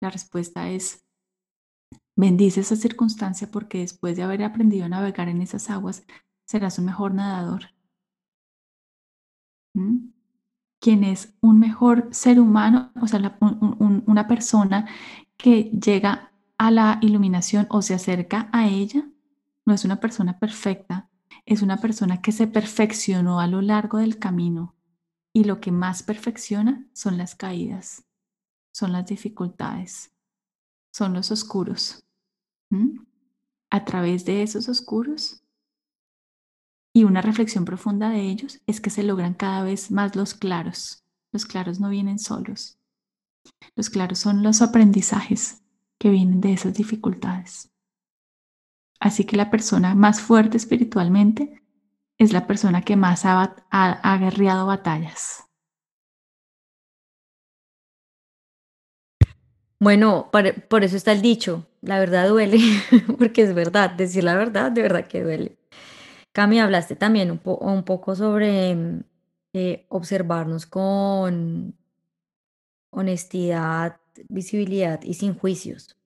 La 0.00 0.10
respuesta 0.10 0.70
es, 0.70 1.04
bendice 2.16 2.60
esa 2.60 2.76
circunstancia 2.76 3.50
porque 3.50 3.78
después 3.78 4.16
de 4.16 4.22
haber 4.22 4.42
aprendido 4.44 4.84
a 4.86 4.88
navegar 4.88 5.28
en 5.28 5.42
esas 5.42 5.70
aguas, 5.70 6.04
serás 6.46 6.78
un 6.78 6.86
mejor 6.86 7.14
nadador. 7.14 7.70
¿Mm? 9.74 10.10
Quien 10.80 11.04
es 11.04 11.34
un 11.40 11.58
mejor 11.58 12.08
ser 12.12 12.38
humano, 12.38 12.92
o 13.00 13.08
sea, 13.08 13.38
una 13.40 14.28
persona 14.28 14.86
que 15.36 15.64
llega 15.64 16.32
a 16.58 16.70
la 16.70 16.98
iluminación 17.02 17.66
o 17.70 17.82
se 17.82 17.94
acerca 17.94 18.48
a 18.52 18.68
ella, 18.68 19.06
no 19.64 19.74
es 19.74 19.84
una 19.84 20.00
persona 20.00 20.38
perfecta, 20.38 21.10
es 21.44 21.62
una 21.62 21.78
persona 21.78 22.22
que 22.22 22.32
se 22.32 22.46
perfeccionó 22.46 23.40
a 23.40 23.46
lo 23.46 23.60
largo 23.60 23.98
del 23.98 24.18
camino. 24.18 24.74
Y 25.32 25.44
lo 25.44 25.60
que 25.60 25.70
más 25.70 26.02
perfecciona 26.02 26.86
son 26.94 27.18
las 27.18 27.34
caídas, 27.34 28.04
son 28.72 28.92
las 28.92 29.06
dificultades, 29.06 30.12
son 30.90 31.12
los 31.12 31.30
oscuros. 31.30 32.04
A 33.70 33.84
través 33.84 34.24
de 34.24 34.42
esos 34.42 34.68
oscuros 34.68 35.42
y 36.94 37.04
una 37.04 37.20
reflexión 37.20 37.66
profunda 37.66 38.08
de 38.08 38.22
ellos 38.22 38.60
es 38.66 38.80
que 38.80 38.88
se 38.88 39.02
logran 39.02 39.34
cada 39.34 39.62
vez 39.62 39.90
más 39.90 40.16
los 40.16 40.32
claros. 40.32 41.04
Los 41.32 41.44
claros 41.44 41.80
no 41.80 41.90
vienen 41.90 42.18
solos. 42.18 42.78
Los 43.74 43.90
claros 43.90 44.18
son 44.18 44.42
los 44.42 44.62
aprendizajes 44.62 45.62
que 45.98 46.10
vienen 46.10 46.40
de 46.40 46.52
esas 46.52 46.74
dificultades. 46.74 47.70
Así 49.00 49.24
que 49.24 49.36
la 49.36 49.50
persona 49.50 49.94
más 49.94 50.20
fuerte 50.20 50.56
espiritualmente 50.56 51.62
es 52.18 52.32
la 52.32 52.46
persona 52.46 52.82
que 52.82 52.96
más 52.96 53.24
ha, 53.24 53.56
ha, 53.70 54.64
batallas. 54.64 55.44
Bueno, 59.78 60.30
por, 60.32 60.84
eso 60.84 60.96
está 60.96 61.12
el 61.12 61.20
dicho, 61.20 61.66
la 61.82 61.98
verdad 61.98 62.28
duele, 62.28 62.58
porque 63.18 63.42
es 63.42 63.54
verdad, 63.54 63.90
decir 63.90 64.24
la 64.24 64.34
verdad 64.34 64.72
de 64.72 64.82
verdad 64.82 65.06
que 65.06 65.22
duele. 65.22 65.58
Cami, 66.32 66.60
hablaste 66.60 66.96
también 66.96 67.30
un, 67.30 67.82
poco 67.84 68.16
sobre 68.16 68.76
eh, 69.52 69.86
observarnos 69.88 70.66
con 70.66 71.74
honestidad, 72.90 74.00
visibilidad 74.28 75.02
y 75.02 75.14
sin 75.14 75.34
juicios. 75.34 75.96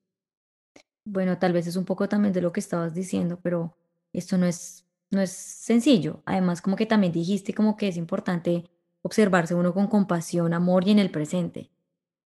Bueno, 1.04 1.38
tal 1.38 1.52
vez 1.52 1.66
es 1.66 1.76
un 1.76 1.84
poco 1.84 2.08
también 2.08 2.32
de 2.32 2.42
lo 2.42 2.52
que 2.52 2.60
estabas 2.60 2.94
diciendo, 2.94 3.40
pero 3.42 3.76
esto 4.12 4.38
no 4.38 4.46
es, 4.46 4.86
no 5.10 5.20
es 5.20 5.30
sencillo. 5.30 6.22
Además, 6.26 6.62
como 6.62 6.76
que 6.76 6.86
también 6.86 7.12
dijiste 7.12 7.54
como 7.54 7.76
que 7.76 7.88
es 7.88 7.96
importante 7.96 8.64
observarse 9.02 9.54
uno 9.54 9.72
con 9.72 9.86
compasión, 9.88 10.52
amor 10.52 10.86
y 10.86 10.90
en 10.90 10.98
el 10.98 11.10
presente. 11.10 11.70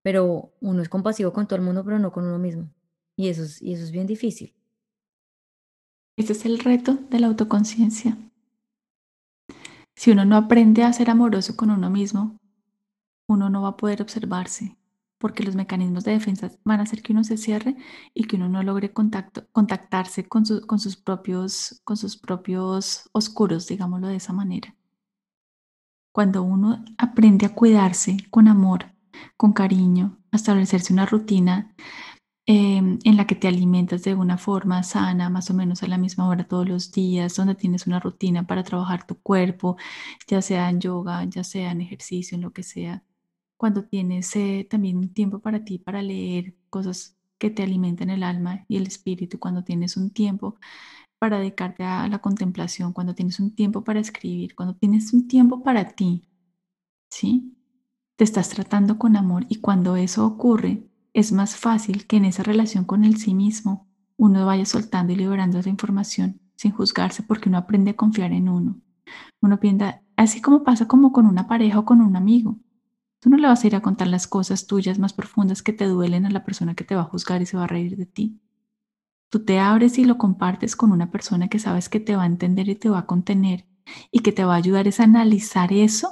Pero 0.03 0.53
uno 0.61 0.83
es 0.83 0.89
compasivo 0.89 1.33
con 1.33 1.47
todo 1.47 1.57
el 1.57 1.65
mundo, 1.65 1.85
pero 1.85 1.99
no 1.99 2.13
con 2.13 2.25
uno 2.27 2.39
mismo. 2.39 2.69
Y 3.17 3.29
eso 3.29 3.45
y 3.61 3.73
eso 3.75 3.85
es 3.85 3.91
bien 3.91 4.07
difícil. 4.07 4.55
Ese 6.17 6.33
es 6.33 6.45
el 6.45 6.59
reto 6.59 6.95
de 7.11 7.21
la 7.21 7.29
autoconciencia. 7.29 8.17
Si 9.97 10.11
uno 10.11 10.25
no 10.25 10.37
aprende 10.37 10.83
a 10.83 10.93
ser 10.93 11.11
amoroso 11.11 11.57
con 11.57 11.71
uno 11.71 11.91
mismo, 11.91 12.39
uno 13.29 13.49
no 13.49 13.63
va 13.63 13.71
a 13.71 13.77
poder 13.77 14.03
observarse, 14.03 14.77
porque 15.25 15.43
los 15.43 15.55
mecanismos 15.55 16.05
de 16.05 16.13
defensa 16.13 16.51
van 16.65 16.81
a 16.81 16.83
hacer 16.83 17.01
que 17.01 17.13
uno 17.13 17.25
se 17.25 17.39
cierre 17.39 17.77
y 18.13 18.25
que 18.25 18.37
uno 18.37 18.51
no 18.51 18.63
logre 18.63 18.93
contacto, 18.93 19.47
contactarse 19.53 20.29
con, 20.29 20.45
con, 20.67 20.79
sus 20.79 20.97
propios, 20.97 21.81
con 21.85 21.97
sus 21.97 22.19
propios 22.19 23.09
oscuros, 23.13 23.67
digámoslo 23.67 24.09
de 24.09 24.17
esa 24.17 24.35
manera. 24.35 24.77
Cuando 26.13 26.43
uno 26.43 26.85
aprende 26.99 27.47
a 27.47 27.55
cuidarse 27.55 28.19
con 28.29 28.49
amor, 28.49 28.93
con 29.39 29.55
cariño, 29.55 30.19
a 30.31 30.37
establecerse 30.37 30.93
una 30.93 31.07
rutina 31.07 31.75
Em, 32.47 32.99
en 33.05 33.17
la 33.17 33.27
que 33.27 33.35
te 33.37 33.49
alimentas 33.49 34.03
de 34.03 34.15
una 34.15 34.37
forma 34.37 34.83
sana, 34.83 35.31
más 35.31 35.49
o 35.51 35.55
menos 35.55 35.83
a 35.83 35.87
la 35.89 35.97
misma 35.97 36.29
hora 36.29 36.45
todos 36.47 36.69
los 36.69 36.93
días, 36.93 37.37
donde 37.37 37.55
tienes 37.55 37.87
una 37.87 38.01
rutina 38.01 38.47
para 38.47 38.63
trabajar 38.63 39.07
tu 39.07 39.19
cuerpo, 39.19 39.79
ya 40.29 40.43
sea 40.43 40.69
en 40.69 40.79
yoga, 40.81 41.25
ya 41.25 41.43
sea 41.43 41.71
en 41.73 41.81
ejercicio, 41.81 42.35
en 42.37 42.43
lo 42.43 42.53
que 42.53 42.63
sea. 42.63 43.03
Cuando 43.65 43.87
tienes 43.87 44.37
eh, 44.37 44.67
también 44.69 44.99
un 44.99 45.15
tiempo 45.15 45.39
para 45.39 45.65
ti, 45.65 45.79
para 45.79 46.03
leer 46.03 46.55
cosas 46.69 47.17
que 47.39 47.49
te 47.49 47.63
alimentan 47.63 48.11
el 48.11 48.23
alma 48.23 48.67
y 48.69 48.77
el 48.77 48.87
espíritu, 48.87 49.39
cuando 49.39 49.65
tienes 49.65 49.97
un 49.97 50.11
tiempo 50.11 50.57
para 51.19 51.39
dedicarte 51.39 51.83
a 51.83 52.07
la 52.09 52.19
contemplación, 52.19 52.93
cuando 52.93 53.15
tienes 53.15 53.41
un 53.41 53.55
tiempo 53.55 53.83
para 53.83 54.01
escribir, 54.01 54.55
cuando 54.55 54.75
tienes 54.75 55.15
un 55.15 55.29
tiempo 55.29 55.63
para 55.63 55.89
ti, 55.95 56.29
¿sí? 57.11 57.57
Te 58.17 58.25
estás 58.25 58.51
tratando 58.51 58.99
con 58.99 59.17
amor 59.17 59.47
y 59.49 59.63
cuando 59.63 59.97
eso 59.97 60.27
ocurre, 60.27 60.87
es 61.15 61.33
más 61.33 61.57
fácil 61.57 62.07
que 62.07 62.19
en 62.19 62.27
esa 62.27 62.43
relación 62.43 62.85
con 62.85 63.03
el 63.03 63.17
sí 63.17 63.35
mismo 63.35 63.89
uno 64.19 64.45
vaya 64.45 64.67
soltando 64.67 65.15
y 65.15 65.17
liberando 65.17 65.59
esa 65.59 65.71
información 65.71 66.39
sin 66.57 66.73
juzgarse 66.73 67.23
porque 67.23 67.49
uno 67.49 67.57
aprende 67.57 67.93
a 67.93 67.97
confiar 67.97 68.33
en 68.33 68.51
uno. 68.51 68.83
Uno 69.41 69.59
piensa, 69.59 70.03
así 70.17 70.43
como 70.43 70.65
pasa 70.65 70.87
como 70.87 71.13
con 71.13 71.27
una 71.27 71.49
pareja 71.49 71.79
o 71.79 71.87
con 71.87 72.03
un 72.03 72.17
amigo. 72.17 72.59
Tú 73.25 73.31
no 73.31 73.39
le 73.39 73.49
vas 73.49 73.65
a 73.65 73.67
ir 73.67 73.75
a 73.75 73.81
contar 73.81 74.09
las 74.09 74.27
cosas 74.27 74.67
tuyas 74.67 74.99
más 74.99 75.15
profundas 75.15 75.63
que 75.63 75.73
te 75.73 75.87
duelen 75.87 76.27
a 76.27 76.31
la 76.31 76.45
persona 76.45 76.75
que 76.75 76.85
te 76.85 76.95
va 76.95 77.01
a 77.01 77.07
juzgar 77.07 77.41
y 77.41 77.47
se 77.47 77.57
va 77.57 77.65
a 77.65 77.67
reír 77.67 77.97
de 77.97 78.05
ti. 78.05 78.39
Tú 79.31 79.47
te 79.47 79.59
abres 79.59 79.97
y 79.97 80.05
lo 80.05 80.19
compartes 80.19 80.77
con 80.77 80.93
una 80.93 81.11
persona 81.11 81.49
que 81.49 81.59
sabes 81.59 81.89
que 81.89 82.01
te 82.01 82.17
va 82.17 82.25
a 82.25 82.27
entender 82.27 82.69
y 82.69 82.75
te 82.75 82.91
va 82.91 82.99
a 82.99 83.07
contener 83.07 83.65
y 84.11 84.19
que 84.19 84.33
te 84.33 84.45
va 84.45 84.53
a 84.53 84.59
ayudar 84.59 84.87
a 84.87 85.03
analizar 85.03 85.73
eso 85.73 86.11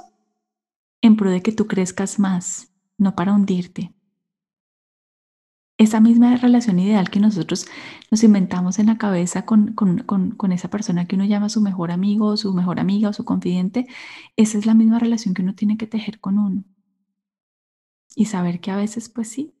en 1.03 1.15
pro 1.15 1.29
de 1.29 1.43
que 1.43 1.51
tú 1.51 1.67
crezcas 1.67 2.17
más, 2.17 2.73
no 2.97 3.15
para 3.15 3.33
hundirte 3.33 3.93
esa 5.77 5.99
misma 5.99 6.35
relación 6.37 6.79
ideal 6.79 7.09
que 7.09 7.19
nosotros 7.19 7.67
nos 8.09 8.23
inventamos 8.23 8.79
en 8.79 8.87
la 8.87 8.97
cabeza 8.97 9.45
con, 9.45 9.73
con, 9.73 10.51
esa 10.51 10.69
persona 10.69 11.05
que 11.05 11.15
uno 11.15 11.25
llama 11.25 11.49
su 11.49 11.61
mejor 11.61 11.91
amigo 11.91 12.27
o 12.27 12.37
su 12.37 12.53
mejor 12.53 12.79
amiga 12.79 13.09
o 13.09 13.13
su 13.13 13.25
confidente, 13.25 13.87
esa 14.35 14.57
es 14.57 14.65
la 14.65 14.73
misma 14.73 14.99
relación 14.99 15.33
que 15.33 15.41
uno 15.41 15.55
tiene 15.55 15.77
que 15.77 15.87
tejer 15.87 16.19
con 16.19 16.39
uno. 16.39 16.63
Y 18.15 18.25
saber 18.25 18.59
que 18.59 18.71
a 18.71 18.77
veces, 18.77 19.09
pues 19.09 19.27
sí, 19.27 19.53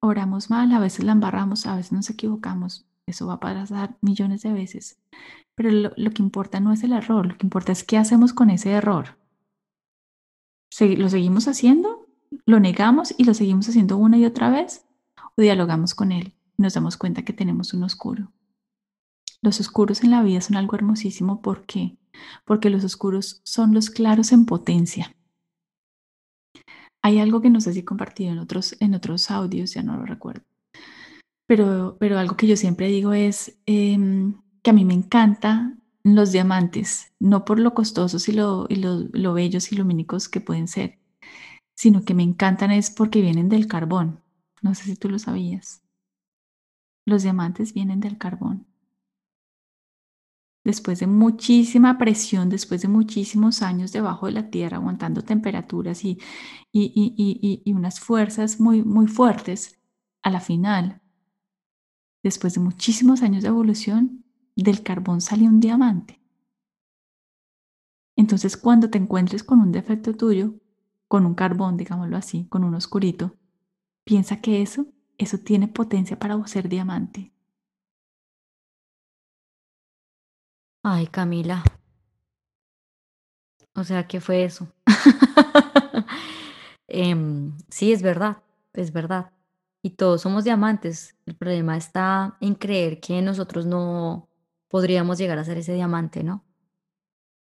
oramos 0.00 0.50
mal, 0.50 0.72
a 0.72 0.78
veces 0.78 1.04
la 1.04 1.12
embarramos, 1.12 1.66
a 1.66 1.76
veces 1.76 1.92
nos 1.92 2.10
equivocamos. 2.10 2.86
Eso 3.06 3.26
va 3.26 3.34
a 3.34 3.40
pasar 3.40 3.96
millones 4.00 4.42
de 4.42 4.52
veces. 4.52 4.98
Pero 5.54 5.70
lo, 5.96 6.10
que 6.10 6.22
importa 6.22 6.60
no 6.60 6.72
es 6.72 6.82
el 6.82 6.92
error, 6.92 7.26
lo 7.26 7.36
que 7.36 7.46
importa 7.46 7.72
es 7.72 7.84
qué 7.84 7.96
hacemos 7.98 8.32
con 8.32 8.50
ese 8.50 8.70
error. 8.70 9.18
¿Lo 10.78 11.08
seguimos 11.08 11.48
haciendo? 11.48 12.06
¿Lo 12.44 12.60
negamos 12.60 13.14
y 13.16 13.24
lo 13.24 13.34
seguimos 13.34 13.68
haciendo 13.68 13.96
una 13.96 14.18
y 14.18 14.24
otra 14.26 14.50
vez? 14.50 14.82
dialogamos 15.36 15.94
con 15.94 16.12
él 16.12 16.36
nos 16.58 16.74
damos 16.74 16.96
cuenta 16.96 17.22
que 17.22 17.32
tenemos 17.32 17.74
un 17.74 17.82
oscuro. 17.84 18.32
Los 19.42 19.60
oscuros 19.60 20.02
en 20.02 20.10
la 20.10 20.22
vida 20.22 20.40
son 20.40 20.56
algo 20.56 20.74
hermosísimo. 20.76 21.42
¿Por 21.42 21.66
qué? 21.66 21.96
Porque 22.44 22.70
los 22.70 22.84
oscuros 22.84 23.40
son 23.44 23.74
los 23.74 23.90
claros 23.90 24.32
en 24.32 24.46
potencia. 24.46 25.14
Hay 27.06 27.20
algo 27.20 27.40
que 27.40 27.50
no 27.50 27.60
sé 27.60 27.72
si 27.72 27.84
compartido 27.84 28.32
en 28.32 28.40
otros, 28.40 28.76
en 28.80 28.92
otros 28.92 29.30
audios, 29.30 29.72
ya 29.72 29.84
no 29.84 29.96
lo 29.96 30.06
recuerdo. 30.06 30.42
Pero, 31.46 31.96
pero 32.00 32.18
algo 32.18 32.36
que 32.36 32.48
yo 32.48 32.56
siempre 32.56 32.88
digo 32.88 33.12
es 33.12 33.60
em, 33.64 34.42
que 34.60 34.70
a 34.70 34.72
mí 34.72 34.84
me 34.84 34.94
encanta 34.94 35.78
los 36.02 36.32
diamantes, 36.32 37.12
no 37.20 37.44
por 37.44 37.60
lo 37.60 37.74
costosos 37.74 38.28
y 38.28 38.32
lo, 38.32 38.66
y 38.68 38.76
lo, 38.76 39.04
lo 39.12 39.34
bellos 39.34 39.70
y 39.70 39.76
lumínicos 39.76 40.28
que 40.28 40.40
pueden 40.40 40.66
ser, 40.66 40.98
sino 41.76 42.04
que 42.04 42.14
me 42.14 42.24
encantan 42.24 42.72
es 42.72 42.90
porque 42.90 43.20
vienen 43.20 43.48
del 43.48 43.68
carbón. 43.68 44.20
No 44.60 44.74
sé 44.74 44.82
si 44.82 44.96
tú 44.96 45.08
lo 45.08 45.20
sabías. 45.20 45.82
Los 47.06 47.22
diamantes 47.22 47.72
vienen 47.72 48.00
del 48.00 48.18
carbón. 48.18 48.66
Después 50.66 51.00
de 51.00 51.06
muchísima 51.06 51.96
presión, 51.96 52.50
después 52.50 52.82
de 52.82 52.88
muchísimos 52.88 53.62
años 53.62 53.92
debajo 53.92 54.26
de 54.26 54.32
la 54.32 54.50
tierra, 54.50 54.76
aguantando 54.76 55.22
temperaturas 55.22 56.04
y, 56.04 56.18
y, 56.72 57.62
y 57.64 57.72
unas 57.72 58.00
fuerzas 58.00 58.60
muy, 58.60 58.82
muy 58.82 59.06
fuertes, 59.06 59.78
a 60.22 60.30
la 60.30 60.40
final, 60.40 61.00
después 62.22 62.54
de 62.54 62.60
muchísimos 62.60 63.22
años 63.22 63.44
de 63.44 63.48
evolución, 63.48 64.24
del 64.56 64.82
carbón 64.82 65.20
sale 65.20 65.44
un 65.44 65.60
diamante. 65.60 66.20
Entonces, 68.16 68.56
cuando 68.56 68.90
te 68.90 68.98
encuentres 68.98 69.44
con 69.44 69.60
un 69.60 69.70
defecto 69.70 70.14
tuyo, 70.16 70.54
con 71.06 71.26
un 71.26 71.34
carbón, 71.34 71.76
digámoslo 71.76 72.16
así, 72.16 72.46
con 72.48 72.64
un 72.64 72.74
oscurito, 72.74 73.36
Piensa 74.06 74.40
que 74.40 74.62
eso, 74.62 74.86
eso 75.18 75.38
tiene 75.38 75.66
potencia 75.66 76.16
para 76.16 76.46
ser 76.46 76.68
diamante. 76.68 77.32
Ay, 80.88 81.08
Camila, 81.08 81.64
O 83.74 83.82
sea, 83.82 84.06
¿qué 84.06 84.20
fue 84.20 84.44
eso? 84.44 84.68
Em, 86.88 87.58
sí, 87.68 87.92
es 87.92 88.02
verdad, 88.02 88.36
es 88.72 88.92
verdad. 88.92 89.32
Y 89.82 89.90
todos 89.90 90.22
somos 90.22 90.44
diamantes. 90.44 91.16
El 91.26 91.34
problema 91.34 91.76
está 91.76 92.36
en 92.40 92.54
creer 92.54 93.00
que 93.00 93.20
nosotros 93.20 93.66
no 93.66 94.28
podríamos 94.68 95.18
llegar 95.18 95.38
a 95.40 95.44
ser 95.44 95.58
ese 95.58 95.74
diamante, 95.74 96.22
¿no? 96.22 96.44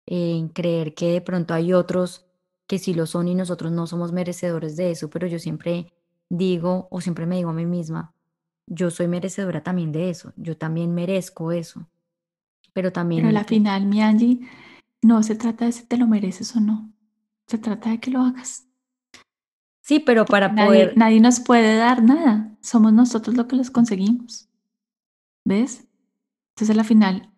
En 0.07 0.47
creer 0.49 0.93
que 0.95 1.11
de 1.11 1.21
pronto 1.21 1.53
hay 1.53 1.73
otros 1.73 2.25
que 2.67 2.79
sí 2.79 2.93
lo 2.93 3.05
son 3.05 3.27
y 3.27 3.35
nosotros 3.35 3.71
no 3.73 3.85
somos 3.87 4.13
merecedores 4.13 4.77
de 4.77 4.91
eso, 4.91 5.09
pero 5.09 5.27
yo 5.27 5.39
siempre 5.39 5.93
digo 6.29 6.87
o 6.89 7.01
siempre 7.01 7.25
me 7.25 7.35
digo 7.35 7.49
a 7.49 7.53
mí 7.53 7.65
misma, 7.65 8.13
yo 8.67 8.89
soy 8.89 9.07
merecedora 9.07 9.63
también 9.63 9.91
de 9.91 10.09
eso, 10.09 10.33
yo 10.37 10.57
también 10.57 10.95
merezco 10.95 11.51
eso, 11.51 11.87
pero 12.75 12.91
también... 12.91 13.21
Pero 13.21 13.29
a 13.29 13.41
la 13.41 13.45
final, 13.45 13.85
mi 13.85 14.01
Angie, 14.01 14.41
no 15.01 15.23
se 15.23 15.35
trata 15.35 15.63
de 15.63 15.71
si 15.71 15.85
te 15.85 15.95
lo 15.97 16.07
mereces 16.07 16.53
o 16.57 16.59
no, 16.59 16.91
se 17.47 17.57
trata 17.57 17.89
de 17.89 18.01
que 18.01 18.11
lo 18.11 18.19
hagas. 18.21 18.67
Sí, 19.81 19.99
pero 19.99 20.25
para 20.25 20.49
nadie, 20.49 20.67
poder... 20.67 20.97
Nadie 20.97 21.21
nos 21.21 21.39
puede 21.39 21.77
dar 21.77 22.03
nada, 22.03 22.53
somos 22.59 22.91
nosotros 22.91 23.37
los 23.37 23.45
que 23.45 23.55
los 23.55 23.71
conseguimos, 23.71 24.49
¿ves? 25.45 25.87
Entonces 26.49 26.75
a 26.75 26.77
la 26.77 26.83
final, 26.83 27.31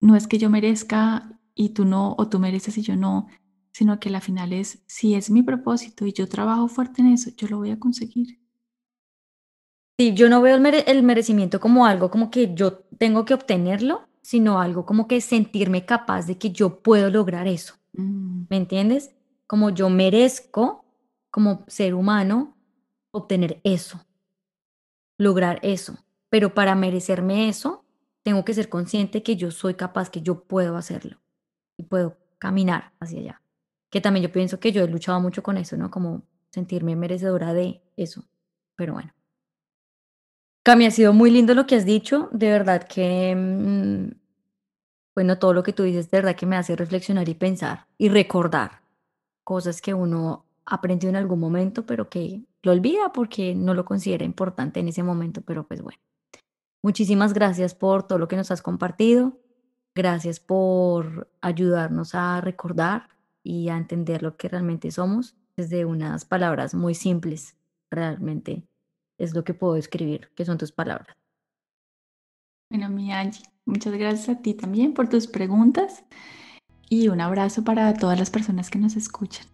no 0.00 0.14
es 0.14 0.28
que 0.28 0.38
yo 0.38 0.48
merezca 0.48 1.40
y 1.56 1.70
tú 1.70 1.84
no, 1.84 2.14
o 2.16 2.28
tú 2.28 2.38
mereces 2.38 2.78
y 2.78 2.82
yo 2.82 2.94
no, 2.94 3.26
sino 3.72 3.98
que 3.98 4.10
la 4.10 4.20
final 4.20 4.52
es, 4.52 4.84
si 4.86 5.14
es 5.14 5.28
mi 5.28 5.42
propósito 5.42 6.06
y 6.06 6.12
yo 6.12 6.28
trabajo 6.28 6.68
fuerte 6.68 7.02
en 7.02 7.08
eso, 7.08 7.30
yo 7.36 7.48
lo 7.48 7.58
voy 7.58 7.72
a 7.72 7.80
conseguir. 7.80 8.38
Sí, 9.98 10.14
yo 10.14 10.28
no 10.28 10.40
veo 10.40 10.54
el, 10.54 11.02
merecimiento 11.02 11.58
como 11.58 11.84
algo 11.84 12.12
como 12.12 12.30
que 12.30 12.54
yo 12.54 12.74
tengo 12.96 13.24
que 13.24 13.34
obtenerlo, 13.34 14.07
sino 14.28 14.60
algo 14.60 14.84
como 14.84 15.08
que 15.08 15.22
sentirme 15.22 15.86
capaz 15.86 16.26
de 16.26 16.36
que 16.36 16.50
yo 16.50 16.82
puedo 16.82 17.08
lograr 17.08 17.48
eso. 17.48 17.76
Mm. 17.94 18.42
¿Me 18.50 18.58
entiendes? 18.58 19.16
Como 19.46 19.70
yo 19.70 19.88
merezco, 19.88 20.84
como 21.30 21.64
ser 21.66 21.94
humano, 21.94 22.54
obtener 23.10 23.58
eso, 23.64 24.04
lograr 25.16 25.60
eso. 25.62 25.96
Pero 26.28 26.52
para 26.52 26.74
merecerme 26.74 27.48
eso, 27.48 27.86
tengo 28.22 28.44
que 28.44 28.52
ser 28.52 28.68
consciente 28.68 29.22
que 29.22 29.36
yo 29.36 29.50
soy 29.50 29.72
capaz, 29.72 30.10
que 30.10 30.20
yo 30.20 30.44
puedo 30.44 30.76
hacerlo 30.76 31.16
y 31.78 31.84
puedo 31.84 32.18
caminar 32.38 32.92
hacia 33.00 33.20
allá. 33.20 33.42
Que 33.88 34.02
también 34.02 34.24
yo 34.26 34.30
pienso 34.30 34.60
que 34.60 34.72
yo 34.72 34.84
he 34.84 34.88
luchado 34.88 35.18
mucho 35.22 35.42
con 35.42 35.56
eso, 35.56 35.78
¿no? 35.78 35.90
Como 35.90 36.22
sentirme 36.50 36.96
merecedora 36.96 37.54
de 37.54 37.80
eso. 37.96 38.28
Pero 38.76 38.92
bueno. 38.92 39.14
Cami, 40.68 40.84
ha 40.84 40.90
sido 40.90 41.14
muy 41.14 41.30
lindo 41.30 41.54
lo 41.54 41.66
que 41.66 41.76
has 41.76 41.86
dicho. 41.86 42.28
De 42.30 42.50
verdad 42.50 42.86
que, 42.86 43.34
mm, 43.34 44.17
bueno, 45.18 45.36
todo 45.36 45.52
lo 45.52 45.64
que 45.64 45.72
tú 45.72 45.82
dices, 45.82 46.12
de 46.12 46.18
verdad 46.18 46.36
que 46.36 46.46
me 46.46 46.54
hace 46.54 46.76
reflexionar 46.76 47.28
y 47.28 47.34
pensar 47.34 47.88
y 47.98 48.08
recordar 48.08 48.82
cosas 49.42 49.82
que 49.82 49.92
uno 49.92 50.44
aprendió 50.64 51.08
en 51.08 51.16
algún 51.16 51.40
momento, 51.40 51.84
pero 51.84 52.08
que 52.08 52.44
lo 52.62 52.70
olvida 52.70 53.12
porque 53.12 53.52
no 53.56 53.74
lo 53.74 53.84
considera 53.84 54.24
importante 54.24 54.78
en 54.78 54.86
ese 54.86 55.02
momento. 55.02 55.40
Pero 55.40 55.66
pues 55.66 55.82
bueno. 55.82 55.98
Muchísimas 56.84 57.34
gracias 57.34 57.74
por 57.74 58.06
todo 58.06 58.20
lo 58.20 58.28
que 58.28 58.36
nos 58.36 58.52
has 58.52 58.62
compartido. 58.62 59.36
Gracias 59.92 60.38
por 60.38 61.28
ayudarnos 61.40 62.14
a 62.14 62.40
recordar 62.40 63.08
y 63.42 63.70
a 63.70 63.76
entender 63.76 64.22
lo 64.22 64.36
que 64.36 64.48
realmente 64.48 64.92
somos 64.92 65.34
desde 65.56 65.84
unas 65.84 66.26
palabras 66.26 66.76
muy 66.76 66.94
simples. 66.94 67.56
Realmente 67.90 68.68
es 69.18 69.34
lo 69.34 69.42
que 69.42 69.52
puedo 69.52 69.74
escribir, 69.74 70.30
que 70.36 70.44
son 70.44 70.58
tus 70.58 70.70
palabras. 70.70 71.16
Bueno, 72.70 72.88
mi 72.88 73.12
Angie, 73.12 73.42
muchas 73.68 73.94
gracias 73.94 74.28
a 74.28 74.40
ti 74.40 74.54
también 74.54 74.94
por 74.94 75.08
tus 75.08 75.26
preguntas 75.26 76.04
y 76.88 77.08
un 77.08 77.20
abrazo 77.20 77.64
para 77.64 77.92
todas 77.94 78.16
las 78.18 78.30
personas 78.30 78.70
que 78.70 78.78
nos 78.78 78.96
escuchan. 78.96 79.46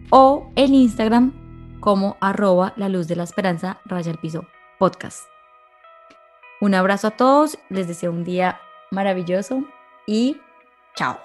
O 0.09 0.49
en 0.55 0.73
Instagram 0.73 1.79
como 1.79 2.17
arroba 2.19 2.73
la 2.77 2.89
luz 2.89 3.07
de 3.07 3.15
la 3.15 3.23
esperanza 3.23 3.79
raya 3.85 4.11
el 4.11 4.17
piso 4.17 4.47
podcast. 4.79 5.27
Un 6.59 6.73
abrazo 6.73 7.09
a 7.09 7.11
todos, 7.11 7.59
les 7.69 7.87
deseo 7.87 8.11
un 8.11 8.23
día 8.23 8.59
maravilloso 8.89 9.63
y 10.07 10.37
chao. 10.95 11.19